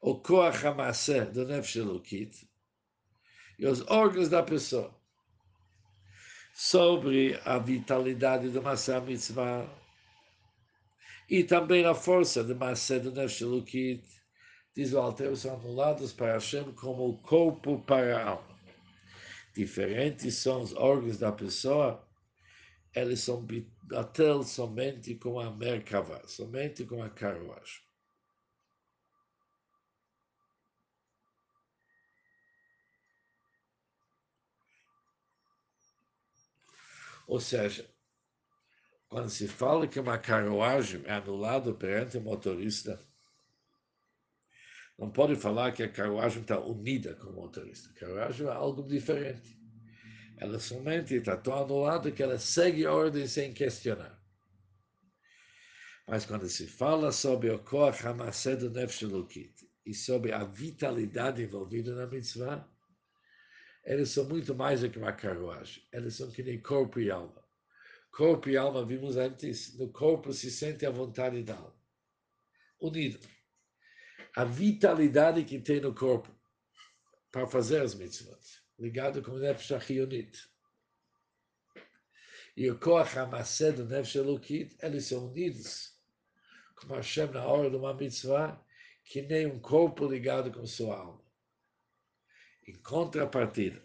o 0.00 0.20
Koach 0.20 0.66
HaMaseh 0.66 1.26
do 1.26 1.46
Nefesh 1.46 1.76
Elokit 1.76 2.50
e 3.58 3.66
os 3.66 3.80
órgãos 3.82 4.28
da 4.28 4.42
pessoa 4.42 5.01
sobre 6.52 7.40
a 7.44 7.58
vitalidade 7.58 8.48
do 8.48 8.62
Maseh 8.62 9.00
Mitzvah 9.00 9.66
e 11.28 11.42
também 11.42 11.84
a 11.84 11.94
força 11.94 12.44
do 12.44 12.54
Maseh 12.54 13.00
do 13.00 13.10
Nefesh 13.10 13.40
Elokit 13.40 14.04
diz 14.74 14.92
o 14.92 14.98
Alter, 14.98 15.36
são 15.36 15.54
anulados 15.54 16.12
para 16.12 16.32
Hashem 16.32 16.72
como 16.72 17.08
o 17.08 17.18
corpo 17.18 17.80
para 17.80 18.18
a 18.18 18.28
alma. 18.30 18.58
Diferentes 19.54 20.36
são 20.36 20.62
os 20.62 20.74
órgãos 20.74 21.18
da 21.18 21.30
pessoa, 21.30 22.06
eles 22.94 23.20
são 23.20 23.46
até 23.94 24.42
somente 24.42 25.14
com 25.14 25.38
a 25.38 25.50
Merkavá, 25.50 26.22
somente 26.26 26.84
com 26.84 27.02
a 27.02 27.10
carruagem. 27.10 27.91
Ou 37.26 37.40
seja, 37.40 37.88
quando 39.08 39.28
se 39.28 39.46
fala 39.46 39.86
que 39.86 40.00
uma 40.00 40.18
carruagem 40.18 41.02
é 41.04 41.12
anulada 41.12 41.72
perante 41.74 42.16
o 42.16 42.20
motorista, 42.20 42.98
não 44.98 45.10
pode 45.10 45.36
falar 45.36 45.72
que 45.72 45.82
a 45.82 45.88
carruagem 45.88 46.42
está 46.42 46.58
unida 46.58 47.14
com 47.16 47.28
o 47.30 47.34
motorista. 47.34 47.90
A 47.90 47.94
carruagem 47.94 48.46
é 48.46 48.50
algo 48.50 48.82
diferente. 48.82 49.60
Ela 50.38 50.58
somente 50.58 51.14
está 51.14 51.36
tão 51.36 51.54
anulada 51.54 52.10
que 52.10 52.22
ela 52.22 52.38
segue 52.38 52.86
a 52.86 52.92
ordem 52.92 53.26
sem 53.26 53.52
questionar. 53.52 54.20
Mas 56.06 56.24
quando 56.24 56.48
se 56.48 56.66
fala 56.66 57.12
sobre 57.12 57.50
o 57.50 57.58
Koach 57.58 58.06
HaMaseh 58.06 58.56
do 58.56 58.70
Nefesh 58.70 59.04
e 59.84 59.94
sobre 59.94 60.32
a 60.32 60.44
vitalidade 60.44 61.42
envolvida 61.42 61.94
na 61.94 62.06
mitzvah, 62.06 62.68
eles 63.84 64.10
são 64.10 64.24
muito 64.24 64.54
mais 64.54 64.80
do 64.80 64.90
que 64.90 64.98
uma 64.98 65.12
carruagem. 65.12 65.82
Eles 65.92 66.14
são 66.14 66.30
que 66.30 66.42
nem 66.42 66.60
corpo 66.60 67.00
e 67.00 67.10
alma. 67.10 67.42
Corpo 68.10 68.48
e 68.48 68.56
alma, 68.56 68.84
vimos 68.84 69.16
antes, 69.16 69.76
no 69.78 69.90
corpo 69.90 70.32
se 70.32 70.50
sente 70.50 70.86
a 70.86 70.90
vontade 70.90 71.42
da 71.42 71.56
alma. 71.56 71.82
Unido. 72.80 73.18
A 74.36 74.44
vitalidade 74.44 75.44
que 75.44 75.58
tem 75.58 75.80
no 75.80 75.94
corpo 75.94 76.34
para 77.30 77.46
fazer 77.46 77.80
as 77.80 77.94
mitzvot. 77.94 78.40
Ligado 78.78 79.22
com 79.22 79.32
o 79.32 79.38
Nefesh 79.38 79.72
Achionit. 79.72 80.38
E 82.56 82.70
o 82.70 82.78
Koach 82.78 83.18
HaMaseh 83.18 83.72
do 83.72 83.86
Nefesh 83.86 84.16
Elokit, 84.16 84.76
eles 84.82 85.06
são 85.06 85.28
unidos 85.28 85.92
como 86.76 86.94
Hashem 86.94 87.28
na 87.28 87.46
hora 87.46 87.70
de 87.70 87.76
uma 87.76 87.94
mitzvah, 87.94 88.60
que 89.04 89.22
nem 89.22 89.46
um 89.46 89.60
corpo 89.60 90.06
ligado 90.06 90.52
com 90.52 90.66
sua 90.66 90.98
alma. 90.98 91.22
Em 92.66 92.74
contrapartida, 92.74 93.82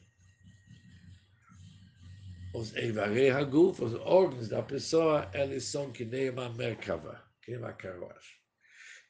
os 2.53 2.75
Eivarei 2.75 3.29
Haguf, 3.29 3.83
os 3.83 3.93
órgãos 3.95 4.49
da 4.49 4.61
pessoa, 4.61 5.29
eles 5.33 5.63
são 5.63 5.91
que 5.91 6.05
nem 6.05 6.29
uma 6.29 6.49
merkava, 6.49 7.23
que 7.41 7.51
nem 7.51 7.59
uma 7.59 7.73
carruagem. 7.73 8.37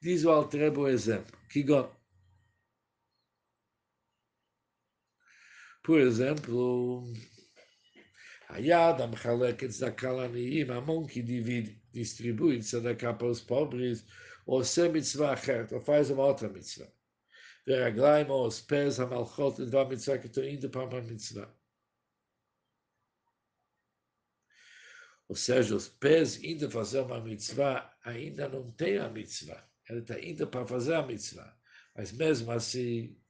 Diz 0.01 0.23
o 0.23 0.29
Altrebo 0.29 0.87
exemplo, 0.87 1.37
que 1.49 1.65
Por 5.83 5.99
exemplo, 5.99 7.03
Hayad 8.49 9.01
Amchalek 9.01 9.67
Tzedakah 9.67 10.11
Laniyim, 10.11 10.69
a 10.71 10.81
mão 10.81 11.05
que 11.05 11.21
divide, 11.21 11.81
distribui 11.93 12.59
tzedakah 12.59 13.13
para 13.13 13.27
os 13.27 13.41
pobres, 13.41 14.05
ou 14.45 14.63
se 14.63 14.89
mitzvah 14.89 15.35
ou 15.71 15.81
faz 15.81 16.09
uma 16.09 16.25
outra 16.25 16.49
mitzvah. 16.49 16.91
Deraglaim, 17.67 18.31
os 18.31 18.61
pés, 18.61 18.97
a 18.97 19.05
malchot, 19.05 19.61
a 19.61 19.85
mitzvah, 19.85 20.17
que 20.17 20.27
estou 20.27 20.43
indo 20.45 20.69
para 20.69 20.85
uma 20.85 21.01
mitzvah. 21.01 21.53
Ou 25.27 25.35
seja, 25.35 25.75
os 25.75 25.89
pés 25.89 26.41
indo 26.41 26.71
fazer 26.71 27.01
uma 27.01 27.19
mitzvah, 27.19 27.93
ainda 28.05 28.47
não 28.47 28.71
tem 28.71 28.97
a 28.99 29.09
mitzvah. 29.09 29.61
Ela 29.89 29.99
está 29.99 30.17
indo 30.17 30.47
para 30.47 30.65
fazer 30.65 30.93
a 30.93 31.05
mitzvah. 31.05 31.59
Mas 31.93 32.13
mesmo 32.13 32.53
assim, 32.53 33.21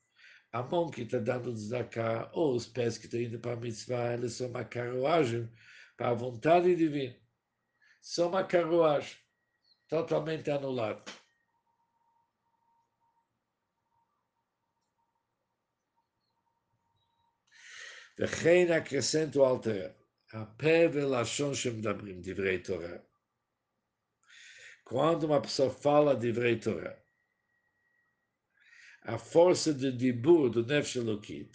a 0.51 0.61
mão 0.61 0.91
que 0.91 1.01
está 1.01 1.17
dando 1.17 1.51
cá 1.89 2.29
ou 2.31 2.53
os 2.53 2.67
pés 2.67 2.99
que 2.99 3.05
estão 3.05 3.19
indo 3.19 3.39
para 3.39 3.53
a 3.53 3.55
mitzvah, 3.59 4.13
eles 4.13 4.33
são 4.33 4.49
uma 4.49 4.63
carruagem 4.63 5.51
para 5.97 6.09
a 6.09 6.13
vontade 6.13 6.75
divina. 6.75 7.17
São 8.03 8.29
uma 8.29 8.43
carruagem 8.43 9.17
totalmente 9.87 10.51
anulada. 10.51 11.03
וכן 18.18 18.72
acrescenta 18.72 19.38
o 19.38 19.44
Alter. 19.44 20.02
הפה 20.32 20.88
ולשון 20.92 21.54
שמדברים 21.54 22.20
דברי 22.22 22.58
תורה. 22.58 22.96
Quando 24.84 25.24
uma 25.24 25.40
pessoa 25.40 25.70
fala 25.70 26.14
divrei 26.14 26.58
Torah, 26.58 26.98
a 29.02 29.16
força 29.16 29.72
de 29.72 29.90
dibur 29.90 30.50
do 30.50 30.66
Nefesh 30.66 30.96
Elokit, 30.96 31.50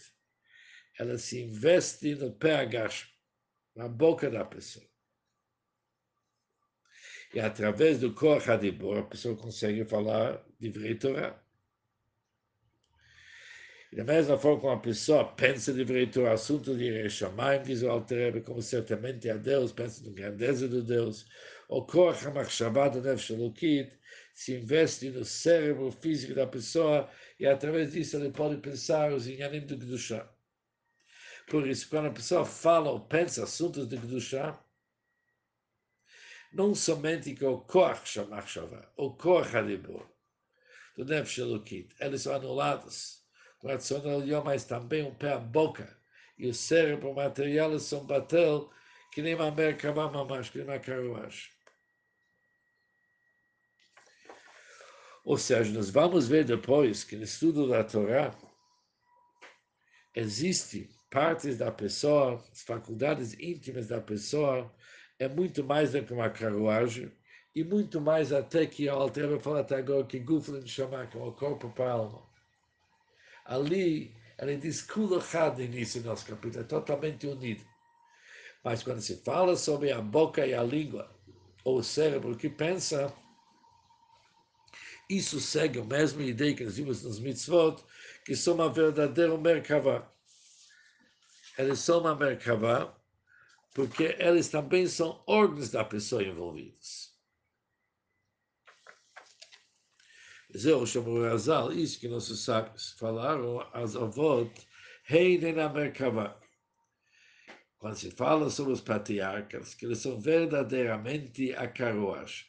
ela 0.98 1.18
se 1.18 1.42
investe 1.42 2.16
no 2.16 2.32
pé 2.34 2.56
agacho, 2.56 3.08
na 3.76 3.88
boca 3.88 4.30
da 4.30 4.44
pessoa. 4.44 4.86
E 7.34 7.40
através 7.40 8.00
do 8.00 8.14
Koach 8.14 8.50
HaDibur, 8.50 8.98
a 8.98 9.04
pessoa 9.04 9.38
consegue 9.38 9.86
falar 9.86 10.44
divrei 10.60 10.96
Torah. 10.96 11.40
Da 13.95 14.05
mesma 14.05 14.39
forma 14.39 14.59
como 14.59 14.73
a 14.73 14.81
pessoa 14.81 15.23
pensa 15.35 15.71
de 15.71 15.85
direito 15.85 16.21
ao 16.21 16.33
assunto 16.33 16.75
de 16.75 16.91
Reshamayim, 16.91 17.63
diz 17.63 17.83
o 17.83 17.91
Alter 17.91 18.43
como 18.43 18.63
certamente 18.63 19.29
a 19.29 19.37
Deus, 19.37 19.71
pensa 19.71 20.03
na 20.07 20.13
grandeza 20.13 20.67
de 20.67 20.81
Deus, 20.81 21.27
o 21.69 21.85
Koach 21.85 22.27
HaMachshavah 22.27 22.89
do 22.89 23.03
Nefesh 23.03 23.31
Elokit 23.31 23.93
se 24.33 24.55
investe 24.55 25.11
no 25.11 25.27
cérebro 25.27 25.93
físico 25.93 26.33
da 26.35 26.47
pessoa 26.47 27.11
e 27.39 27.47
através 27.47 27.93
disso 27.93 28.17
ele 28.17 28.31
pode 28.31 28.57
pensar 28.63 29.13
os 29.13 29.27
inhanim 29.27 29.67
do 29.67 29.79
Kedushah. 29.79 30.27
Por 31.47 31.69
isso, 31.69 31.87
quando 31.91 32.07
a 32.07 32.13
pessoa 32.13 32.47
fala 32.47 32.91
ou 32.91 33.01
pensa 33.01 33.45
assuntos 33.45 33.87
de 33.87 33.99
Kedushah, 33.99 34.59
não 36.51 36.75
somente 36.75 37.35
que 37.35 37.45
o 37.45 37.59
Koach 37.59 38.21
HaMachshavah, 38.21 38.91
o 38.97 39.15
Koach 39.15 39.55
HaDibur, 39.55 40.09
do 40.97 41.05
Nefesh 41.05 41.41
Elokit, 41.41 41.95
eles 42.01 42.23
são 42.23 42.35
anulados 42.35 43.22
racional 43.63 44.21
mas 44.45 44.65
também 44.65 45.07
o 45.07 45.15
pé, 45.15 45.33
a 45.33 45.39
boca 45.39 45.97
e 46.39 46.49
o 46.49 46.55
cérebro 46.55 47.15
material 47.15 47.79
são 47.79 48.05
batel 48.05 48.71
que 49.13 49.23
nem 49.23 49.35
uma 49.35 49.51
merkavá 49.51 50.11
mamash, 50.11 50.51
que 50.51 50.59
nem 50.59 50.67
uma 50.67 50.79
carruagem. 50.79 51.51
Ou 55.25 55.39
seja, 55.39 55.73
nós 55.73 55.91
vamos 55.91 56.27
ver 56.27 56.45
depois 56.45 57.05
que 57.05 57.15
no 57.15 57.23
estudo 57.23 57.69
da 57.69 57.85
Torá 57.85 58.37
existe 60.15 60.91
partes 61.11 61.59
da 61.59 61.71
pessoa, 61.71 62.43
as 62.51 62.63
faculdades 62.63 63.35
íntimas 63.39 63.87
da 63.89 64.01
pessoa, 64.01 64.75
é 65.19 65.29
muito 65.29 65.63
mais 65.63 65.93
do 65.93 66.03
que 66.03 66.13
uma 66.13 66.31
carruagem 66.31 67.13
e 67.55 67.63
muito 67.63 68.01
mais 68.01 68.33
até 68.33 68.67
que 68.67 68.89
a 68.89 68.95
Altera 68.95 69.39
fala 69.39 69.61
até 69.61 69.77
agora 69.77 70.07
que 70.07 70.19
Guflin 70.19 70.67
chama 70.67 71.07
como 71.07 71.33
corpo 71.33 71.71
para 71.71 71.93
alma. 71.93 72.32
Ali, 73.45 74.15
ele 74.39 74.57
diz 74.57 74.83
Kulachad 74.83 75.59
início 75.61 76.03
do 76.03 76.09
nosso 76.09 76.27
capítulo, 76.27 76.65
é 76.65 76.67
totalmente 76.67 77.27
unido. 77.27 77.65
Mas 78.65 78.83
quando 78.83 79.01
se 79.01 79.17
fala 79.25 79.57
sobre 79.57 79.91
a 79.91 80.01
boca 80.01 80.47
e 80.47 80.55
a 80.55 80.63
língua, 80.63 81.11
ou 81.65 81.79
o 81.79 81.83
cérebro 81.83 82.37
que 82.37 82.49
pensa, 82.49 83.13
isso 85.09 85.41
segue 85.41 85.81
a 85.81 85.85
mesma 85.85 86.23
ideia 86.23 86.55
que 86.55 86.65
nós 86.65 86.77
vimos 86.77 87.03
nos 87.03 87.19
mitzvot, 87.19 87.83
que 88.25 88.35
são 88.35 88.55
uma 88.55 88.73
verdadeira 88.73 89.37
merkavá. 89.37 90.11
Eles 91.59 91.81
são 91.81 92.01
uma 92.01 92.15
merkavá 92.15 92.97
porque 93.75 94.17
eles 94.19 94.49
também 94.49 94.87
são 94.87 95.23
órgãos 95.27 95.71
da 95.71 95.85
pessoa 95.85 96.23
envolvidos. 96.23 97.12
Zeu 100.57 100.85
chamou 100.85 101.25
Azal, 101.25 101.73
isso 101.73 101.99
que 101.99 102.09
nossos 102.09 102.45
sábios 102.45 102.93
falaram, 102.99 103.61
as 103.73 103.97
avot, 103.97 104.53
rei 105.05 105.39
na 105.53 105.69
Merkavah. 105.69 106.39
Quando 107.79 107.97
se 107.97 108.11
fala 108.11 108.51
sobre 108.51 108.73
os 108.73 108.81
patriarcas, 108.81 109.75
que 109.75 109.87
eles 109.87 109.99
são 109.99 110.21
verdadeiramente 110.21 111.55
a 111.55 111.67
carruagem. 111.67 112.47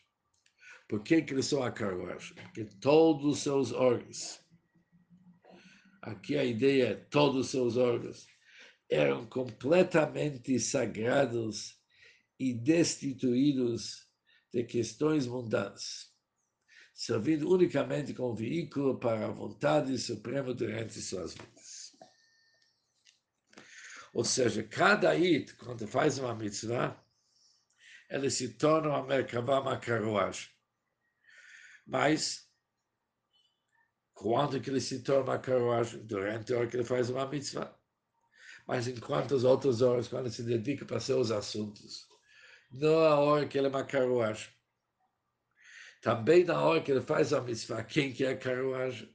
Por 0.87 1.01
que, 1.01 1.21
que 1.21 1.33
eles 1.33 1.45
são 1.45 1.63
a 1.63 1.71
carruagem? 1.71 2.35
Porque 2.35 2.65
todos 2.65 3.25
os 3.25 3.39
seus 3.39 3.71
órgãos, 3.71 4.39
aqui 6.01 6.37
a 6.37 6.43
ideia 6.43 6.89
é 6.89 6.95
todos 6.95 7.45
os 7.45 7.49
seus 7.49 7.77
órgãos, 7.77 8.27
eram 8.89 9.25
completamente 9.25 10.59
sagrados 10.59 11.79
e 12.37 12.53
destituídos 12.53 14.07
de 14.51 14.63
questões 14.63 15.25
mundanas 15.25 16.12
servindo 16.93 17.49
unicamente 17.51 18.13
como 18.13 18.35
veículo 18.35 18.99
para 18.99 19.25
a 19.25 19.31
vontade 19.31 19.97
suprema 19.97 20.53
durante 20.53 21.01
suas 21.01 21.33
vidas. 21.33 21.97
Ou 24.13 24.23
seja, 24.23 24.63
cada 24.63 25.09
it, 25.11 25.55
quando 25.55 25.87
faz 25.87 26.19
uma 26.19 26.35
mitzvah, 26.35 27.03
ele 28.09 28.29
se 28.29 28.53
torna 28.53 28.89
uma 28.89 29.03
merkavá, 29.03 29.59
uma 29.59 29.79
carruagem. 29.79 30.49
Mas, 31.85 32.47
quando 34.13 34.61
que 34.61 34.69
ele 34.69 34.79
se 34.79 35.01
torna 35.01 35.31
uma 35.31 35.39
carruagem? 35.39 36.05
Durante 36.05 36.53
a 36.53 36.59
hora 36.59 36.67
que 36.67 36.77
ele 36.77 36.85
faz 36.85 37.09
uma 37.09 37.27
mitzvah. 37.27 37.75
Mas 38.67 38.87
enquanto 38.87 39.35
as 39.35 39.43
outras 39.43 39.81
horas, 39.81 40.07
quando 40.07 40.27
ele 40.27 40.35
se 40.35 40.43
dedica 40.43 40.85
para 40.85 40.99
seus 40.99 41.31
assuntos, 41.31 42.07
não 42.71 42.99
a 42.99 43.19
hora 43.19 43.47
que 43.47 43.57
ele 43.57 43.67
é 43.67 43.69
uma 43.69 43.83
carruagem. 43.83 44.53
Também 46.03 46.43
na 46.43 46.61
hora 46.61 46.81
que 46.83 46.91
ele 46.91 46.99
faz 46.99 47.31
a 47.31 47.39
mitzvah, 47.39 47.81
quem 47.81 48.11
que 48.11 48.25
é 48.25 48.31
a 48.31 48.37
carruagem? 48.37 49.09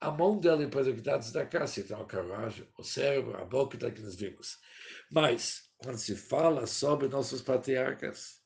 A 0.00 0.12
mão 0.12 0.38
dele 0.38 0.66
depois 0.66 0.86
é 0.86 0.92
que 0.92 1.00
está 1.00 1.18
da 1.18 1.44
casa, 1.44 1.80
então 1.80 2.00
a 2.00 2.06
carruagem, 2.06 2.68
o 2.78 2.84
cérebro, 2.84 3.36
a 3.36 3.44
boca 3.44 3.76
da 3.76 3.90
que 3.90 4.00
nós 4.00 4.14
vimos. 4.14 4.60
Mas, 5.10 5.72
quando 5.78 5.98
se 5.98 6.14
fala 6.14 6.68
sobre 6.68 7.08
nossos 7.08 7.42
patriarcas, 7.42 8.40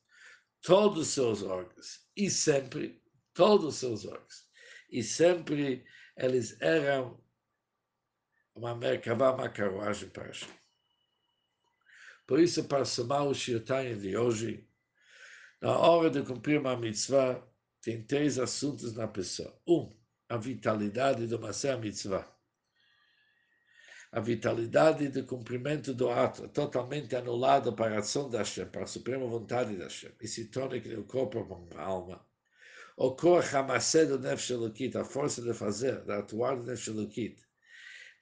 todos 0.63 1.01
os 1.01 1.07
seus 1.09 1.43
órgãos, 1.43 2.07
e 2.15 2.27
sempre, 2.27 2.99
todos 3.35 3.67
os 3.67 3.75
seus 3.75 4.05
órgãos, 4.05 4.47
e 4.89 5.03
sempre 5.03 5.85
eles 6.17 6.59
eram 6.59 7.23
uma 8.55 8.75
merkavá, 8.75 9.31
uma 9.31 9.47
carruagem 9.47 10.09
para 10.09 10.25
Hashem. 10.25 10.49
Por 12.25 12.39
isso, 12.39 12.63
para 12.63 12.83
somar 12.83 13.27
o 13.27 13.35
Shirtanya 13.35 13.95
de 13.95 14.17
hoje, 14.17 14.67
na 15.61 15.77
hora 15.77 16.09
de 16.09 16.21
cumprir 16.21 16.59
uma 16.59 16.77
mitzvah, 16.77 17.41
tem 17.81 18.01
três 18.03 18.37
assuntos 18.37 18.93
na 18.93 19.07
pessoa. 19.07 19.59
Um, 19.67 19.91
a 20.29 20.37
vitalidade 20.37 21.25
do 21.25 21.39
Maser 21.39 21.79
Mitzvah. 21.79 22.27
A 24.11 24.19
vitalidade 24.19 25.09
do 25.09 25.25
cumprimento 25.25 25.93
do 25.93 26.09
ato 26.09 26.45
é 26.45 26.47
totalmente 26.47 27.15
anulada 27.15 27.71
para 27.71 27.95
a 27.95 27.99
ação 27.99 28.29
da 28.29 28.39
Hashem, 28.39 28.67
para 28.67 28.83
a 28.83 28.87
suprema 28.87 29.25
vontade 29.25 29.75
da 29.75 29.85
Hashem, 29.85 30.11
e 30.21 30.27
se 30.27 30.45
torna 30.45 30.79
que 30.79 30.93
o 30.95 31.03
corpo 31.03 31.37
é 31.71 31.77
a 31.77 31.83
alma. 31.83 32.25
O 32.95 33.11
Koach 33.15 33.55
HaMaseh 33.55 34.05
do 34.05 34.19
Nefesh 34.19 34.51
Elokit, 34.51 34.97
a 34.97 35.03
força 35.03 35.41
de 35.41 35.53
fazer, 35.53 36.03
de 36.03 36.11
atuar 36.11 36.55
do 36.55 36.63
Nefesh 36.63 36.87
Elokit, 36.87 37.41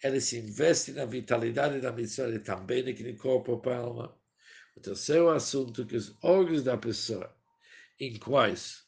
ele 0.03 0.19
se 0.19 0.37
investe 0.37 0.91
na 0.91 1.05
vitalidade 1.05 1.79
da 1.79 1.91
mitzvah 1.91 2.29
e 2.29 2.39
também 2.39 2.83
no 2.83 3.17
corpo 3.17 3.59
para 3.59 3.77
a 3.77 3.79
alma. 3.79 4.17
O 4.75 4.81
terceiro 4.81 5.29
assunto 5.29 5.85
que 5.85 5.95
os 5.95 6.15
órgãos 6.23 6.63
da 6.63 6.77
pessoa, 6.77 7.33
em 7.99 8.19
quais 8.19 8.85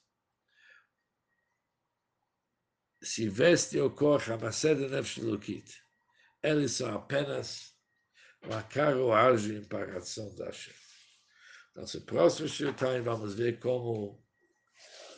se 3.01 3.29
veste 3.29 3.79
o 3.79 3.89
corpo, 3.89 4.33
a 4.33 4.37
maceda 4.37 4.87
nefesh 4.89 5.17
lukit, 5.17 5.81
eles 6.43 6.73
são 6.73 6.93
apenas 6.93 7.73
uma 8.43 8.61
carruagem 8.63 9.63
para 9.65 9.93
a 9.93 9.97
ação 9.97 10.33
da 10.35 10.45
Hashem. 10.45 10.73
Nosso 11.75 12.01
próximo 12.01 12.47
Shirtai 12.47 13.01
vamos 13.01 13.35
ver 13.35 13.59
como 13.59 14.25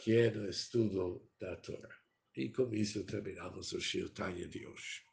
que 0.03 0.15
é 0.15 0.31
no 0.31 0.49
estudo 0.49 1.29
da 1.39 1.55
Torá. 1.57 1.95
E 2.35 2.49
com 2.49 2.73
isso 2.73 3.03
terminamos 3.05 3.71
o 3.71 3.81
Shirtai 3.81 4.45
de 4.47 4.67
hoje. 4.67 5.08